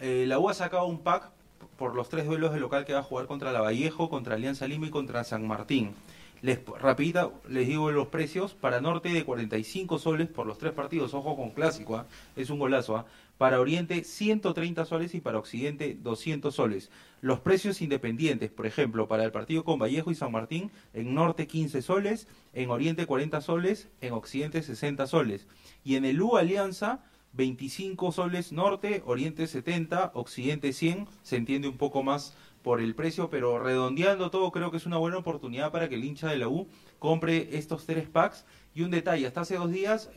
eh, 0.00 0.24
la 0.26 0.40
U 0.40 0.48
ha 0.48 0.54
sacado 0.54 0.86
un 0.86 0.98
pack 0.98 1.30
por 1.76 1.94
los 1.94 2.08
tres 2.08 2.26
duelos 2.26 2.52
de 2.52 2.60
local 2.60 2.84
que 2.84 2.94
va 2.94 3.00
a 3.00 3.04
jugar 3.04 3.26
contra 3.26 3.52
la 3.52 3.60
Vallejo, 3.60 4.08
contra 4.08 4.34
Alianza 4.34 4.66
Lima 4.66 4.86
y 4.86 4.90
contra 4.90 5.22
San 5.22 5.46
Martín. 5.46 5.94
Les, 6.42 6.58
rapidita, 6.78 7.30
les 7.48 7.66
digo 7.68 7.90
los 7.90 8.08
precios, 8.08 8.52
para 8.52 8.80
Norte 8.80 9.08
de 9.08 9.24
45 9.24 9.98
soles 9.98 10.28
por 10.28 10.46
los 10.46 10.58
tres 10.58 10.72
partidos, 10.72 11.14
ojo 11.14 11.36
con 11.36 11.50
clásico, 11.50 11.98
¿eh? 11.98 12.02
es 12.36 12.50
un 12.50 12.58
golazo, 12.58 12.98
¿eh? 12.98 13.02
para 13.38 13.60
Oriente 13.60 14.04
130 14.04 14.84
soles 14.84 15.14
y 15.14 15.20
para 15.20 15.38
Occidente 15.38 15.96
200 16.00 16.54
soles. 16.54 16.90
Los 17.22 17.40
precios 17.40 17.80
independientes, 17.80 18.50
por 18.50 18.66
ejemplo, 18.66 19.08
para 19.08 19.24
el 19.24 19.32
partido 19.32 19.64
con 19.64 19.78
Vallejo 19.78 20.10
y 20.10 20.14
San 20.14 20.32
Martín, 20.32 20.70
en 20.92 21.14
Norte 21.14 21.46
15 21.46 21.80
soles, 21.80 22.28
en 22.52 22.68
Oriente 22.68 23.06
40 23.06 23.40
soles, 23.40 23.88
en 24.02 24.12
Occidente 24.12 24.62
60 24.62 25.06
soles. 25.06 25.46
Y 25.82 25.96
en 25.96 26.04
el 26.04 26.20
U 26.20 26.36
Alianza 26.36 27.00
25 27.34 28.12
soles 28.12 28.52
Norte, 28.52 29.02
Oriente 29.06 29.46
70, 29.46 30.12
Occidente 30.14 30.72
100, 30.72 31.08
se 31.22 31.36
entiende 31.36 31.68
un 31.68 31.76
poco 31.76 32.02
más 32.02 32.36
por 32.62 32.80
el 32.80 32.94
precio, 32.94 33.28
pero 33.28 33.62
redondeando 33.62 34.30
todo 34.30 34.50
creo 34.50 34.70
que 34.70 34.78
es 34.78 34.86
una 34.86 34.96
buena 34.96 35.18
oportunidad 35.18 35.70
para 35.70 35.88
que 35.88 35.96
el 35.96 36.04
hincha 36.04 36.28
de 36.28 36.38
la 36.38 36.48
U 36.48 36.66
compre 36.98 37.58
estos 37.58 37.84
tres 37.84 38.08
packs. 38.08 38.46
Y 38.74 38.82
un 38.82 38.90
detalle, 38.90 39.26
hasta 39.26 39.42
hace 39.42 39.56
dos 39.56 39.70
días, 39.70 40.10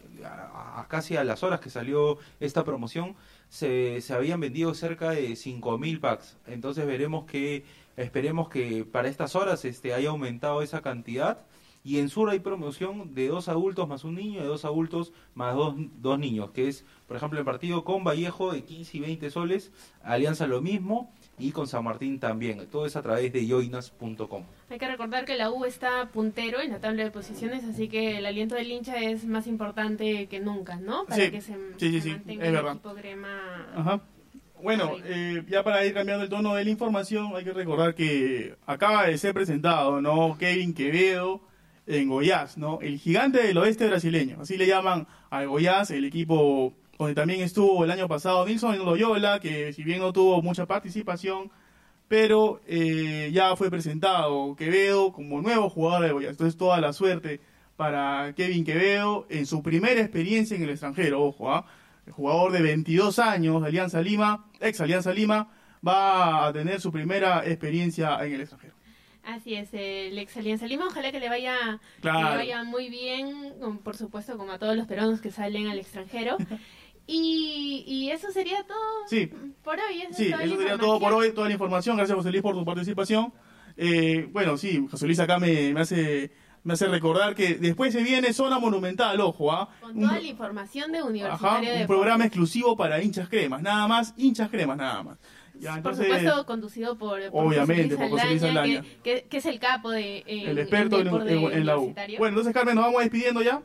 casi 0.87 1.15
a 1.17 1.23
las 1.23 1.43
horas 1.43 1.59
que 1.59 1.69
salió 1.69 2.17
esta 2.39 2.63
promoción, 2.63 3.15
se, 3.49 4.01
se 4.01 4.13
habían 4.13 4.39
vendido 4.39 4.73
cerca 4.73 5.11
de 5.11 5.31
5.000 5.33 5.99
packs. 5.99 6.37
Entonces 6.47 6.87
veremos 6.87 7.25
que, 7.25 7.65
esperemos 7.97 8.49
que 8.49 8.85
para 8.85 9.09
estas 9.09 9.35
horas 9.35 9.63
este, 9.65 9.93
haya 9.93 10.09
aumentado 10.09 10.61
esa 10.61 10.81
cantidad. 10.81 11.45
Y 11.87 11.99
en 11.99 12.09
Sur 12.09 12.29
hay 12.29 12.39
promoción 12.39 13.15
de 13.15 13.29
dos 13.29 13.47
adultos 13.47 13.87
más 13.87 14.03
un 14.03 14.15
niño, 14.15 14.41
de 14.41 14.47
dos 14.47 14.65
adultos 14.65 15.13
más 15.35 15.55
dos, 15.55 15.73
dos 16.01 16.19
niños, 16.19 16.51
que 16.51 16.67
es, 16.67 16.83
por 17.07 17.15
ejemplo, 17.15 17.39
el 17.39 17.45
partido 17.45 17.85
con 17.85 18.03
Vallejo 18.03 18.51
de 18.51 18.65
15 18.65 18.97
y 18.97 18.99
20 18.99 19.29
soles, 19.29 19.71
Alianza 20.03 20.47
lo 20.47 20.61
mismo, 20.61 21.13
y 21.39 21.51
con 21.53 21.65
San 21.65 21.85
Martín 21.85 22.19
también. 22.19 22.67
Todo 22.69 22.85
es 22.87 22.97
a 22.97 23.01
través 23.01 23.31
de 23.31 23.47
yoinas.com. 23.47 24.43
Hay 24.69 24.79
que 24.79 24.85
recordar 24.89 25.23
que 25.23 25.37
la 25.37 25.49
U 25.49 25.63
está 25.63 26.09
puntero 26.11 26.59
en 26.59 26.71
la 26.71 26.81
tabla 26.81 27.05
de 27.05 27.11
posiciones, 27.11 27.63
así 27.63 27.87
que 27.87 28.17
el 28.17 28.25
aliento 28.25 28.55
del 28.55 28.69
hincha 28.69 28.97
es 28.97 29.23
más 29.23 29.47
importante 29.47 30.27
que 30.27 30.41
nunca, 30.41 30.75
¿no? 30.75 31.05
Para 31.05 31.23
sí, 31.23 31.31
que 31.31 31.39
se, 31.39 31.53
sí, 31.53 31.89
sí, 31.89 31.91
se 31.93 32.01
sí, 32.01 32.09
mantenga 32.09 32.43
es 32.43 32.49
el 32.49 32.55
verdad. 32.55 32.71
equipo 32.73 32.93
Grema. 32.95 33.67
Ajá. 33.73 34.01
Bueno, 34.61 34.91
eh, 35.05 35.41
ya 35.47 35.63
para 35.63 35.85
ir 35.85 35.93
cambiando 35.93 36.25
el 36.25 36.29
tono 36.29 36.53
de 36.53 36.65
la 36.65 36.69
información, 36.69 37.33
hay 37.33 37.45
que 37.45 37.53
recordar 37.53 37.95
que 37.95 38.57
acaba 38.65 39.05
de 39.05 39.17
ser 39.17 39.33
presentado, 39.33 40.01
¿no? 40.01 40.35
Kevin 40.37 40.73
Quevedo 40.73 41.47
en 41.87 42.09
Goiás, 42.09 42.57
¿no? 42.57 42.79
El 42.81 42.99
gigante 42.99 43.41
del 43.41 43.57
oeste 43.57 43.87
brasileño, 43.87 44.41
así 44.41 44.57
le 44.57 44.67
llaman 44.67 45.07
al 45.29 45.47
Goiás, 45.47 45.89
el 45.91 46.05
equipo 46.05 46.73
donde 46.99 47.15
también 47.15 47.41
estuvo 47.41 47.83
el 47.85 47.91
año 47.91 48.07
pasado 48.07 48.45
Nilson 48.45 48.77
Loyola, 48.79 49.39
que 49.39 49.71
si 49.73 49.83
bien 49.83 49.99
no 49.99 50.11
tuvo 50.11 50.41
mucha 50.41 50.65
participación, 50.65 51.51
pero 52.07 52.61
eh, 52.67 53.29
ya 53.33 53.55
fue 53.55 53.69
presentado 53.69 54.55
Quevedo 54.55 55.11
como 55.11 55.41
nuevo 55.41 55.69
jugador 55.69 56.05
de 56.05 56.11
Goiás. 56.11 56.31
Entonces 56.31 56.57
toda 56.57 56.79
la 56.81 56.93
suerte 56.93 57.39
para 57.75 58.33
Kevin 58.35 58.65
Quevedo 58.65 59.27
en 59.29 59.45
su 59.45 59.61
primera 59.61 60.01
experiencia 60.01 60.57
en 60.57 60.63
el 60.63 60.71
extranjero, 60.71 61.23
ojo, 61.23 61.51
¿ah? 61.51 61.65
el 62.05 62.13
jugador 62.13 62.51
de 62.51 62.61
22 62.61 63.19
años 63.19 63.61
de 63.61 63.67
Alianza 63.67 64.01
Lima, 64.01 64.45
ex 64.59 64.81
Alianza 64.81 65.13
Lima, 65.13 65.49
va 65.85 66.47
a 66.47 66.53
tener 66.53 66.81
su 66.81 66.91
primera 66.91 67.45
experiencia 67.45 68.17
en 68.25 68.33
el 68.33 68.41
extranjero. 68.41 68.76
Así 69.27 69.55
es, 69.55 69.69
el 69.73 70.17
ex 70.17 70.37
Alianza 70.37 70.67
Lima, 70.67 70.85
ojalá 70.87 71.11
que 71.11 71.19
le 71.19 71.27
vaya, 71.27 71.79
Claro. 71.99 72.19
que 72.19 72.31
le 72.31 72.37
vaya 72.37 72.63
muy 72.63 72.89
bien, 72.89 73.55
por 73.83 73.97
supuesto, 73.97 74.37
como 74.37 74.53
a 74.53 74.57
todos 74.57 74.77
los 74.77 74.87
peruanos 74.87 75.19
que 75.19 75.31
salen 75.31 75.67
al 75.67 75.77
extranjero. 75.79 76.37
Y, 77.09 77.85
y 77.87 78.11
eso 78.11 78.31
sería 78.31 78.63
todo 78.67 78.77
Sí. 79.07 79.27
por 79.63 79.75
hoy. 79.79 80.01
Esa 80.01 80.09
es 80.09 80.17
Sí, 80.17 80.25
eso 80.43 80.57
sería 80.57 80.77
todo 80.77 80.99
por 80.99 81.13
hoy, 81.13 81.31
toda 81.31 81.47
la 81.47 81.53
información. 81.53 81.95
Gracias, 81.95 82.17
José 82.17 82.31
Luis, 82.31 82.41
por 82.43 82.53
tu 82.53 82.65
participación. 82.65 83.31
Eh, 83.77 84.27
bueno, 84.33 84.57
sí, 84.57 84.85
José 84.91 85.05
Luis 85.05 85.17
acá 85.21 85.39
me, 85.39 85.73
me 85.73 85.79
hace 85.79 86.31
me 86.63 86.73
hace 86.73 86.85
recordar 86.87 87.33
que 87.33 87.53
después 87.55 87.93
se 87.93 88.03
viene 88.03 88.33
Zona 88.33 88.59
Monumental, 88.59 89.21
ojo, 89.21 89.53
¿ah? 89.53 89.69
Con 89.79 89.95
Un- 89.95 90.01
toda 90.09 90.19
la 90.19 90.27
información 90.27 90.91
de 90.91 90.97
Ajá, 90.97 91.07
Universitario 91.07 91.73
de 91.75 91.81
un 91.81 91.87
programa 91.87 92.25
exclusivo 92.25 92.75
para 92.75 93.01
hinchas 93.01 93.29
cremas, 93.29 93.61
nada 93.61 93.87
más, 93.87 94.13
hinchas 94.17 94.49
cremas, 94.49 94.75
nada 94.75 95.01
más. 95.01 95.17
Ya, 95.59 95.69
por 95.71 95.77
entonces, 95.77 96.05
supuesto, 96.07 96.45
conducido 96.45 96.97
por, 96.97 97.31
por 97.31 97.45
Obviamente, 97.45 97.95
José 97.95 98.09
por 98.09 98.19
José 98.19 98.51
Luis. 98.51 98.81
Que, 99.03 99.25
que- 99.29 99.37
es 99.37 99.45
el 99.45 99.59
capo 99.59 99.91
de 99.91 100.17
eh, 100.19 100.23
el 100.47 100.57
experto 100.59 100.99
en, 100.99 101.07
en- 101.07 101.51
en 101.51 101.65
la 101.65 101.77
U. 101.77 101.93
Bueno, 102.17 102.27
entonces, 102.29 102.53
Carmen, 102.53 102.75
nos 102.75 102.85
vamos 102.85 103.01
despidiendo 103.01 103.41
ya. 103.41 103.61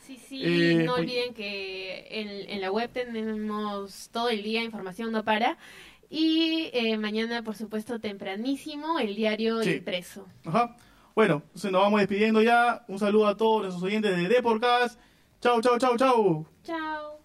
Sí, 0.00 0.16
sí, 0.28 0.40
Eh, 0.42 0.84
no 0.86 0.92
pues- 0.92 1.02
olviden 1.02 1.34
que 1.34 2.06
en, 2.10 2.50
en 2.50 2.60
la 2.60 2.70
web 2.70 2.90
tenemos 2.92 4.08
todo 4.10 4.30
el 4.30 4.42
día 4.42 4.62
información 4.62 5.12
no 5.12 5.22
para. 5.24 5.58
Y 6.10 6.70
eh, 6.72 6.96
mañana, 6.96 7.42
por 7.42 7.54
supuesto, 7.56 7.98
tempranísimo, 8.00 8.98
el 8.98 9.14
diario 9.14 9.62
Sí. 9.62 9.72
impreso. 9.72 10.26
Ajá. 10.46 10.74
Bueno, 11.14 11.42
entonces 11.48 11.70
nos 11.70 11.82
vamos 11.82 12.00
despidiendo 12.00 12.40
ya. 12.40 12.84
Un 12.88 12.98
saludo 12.98 13.26
a 13.26 13.36
todos 13.36 13.62
nuestros 13.62 13.82
oyentes 13.82 14.16
de 14.16 14.28
Deporcast. 14.28 14.98
Chau, 15.42 15.60
chau, 15.60 15.76
chau, 15.78 15.96
chau. 15.98 16.46
Chao. 16.64 17.17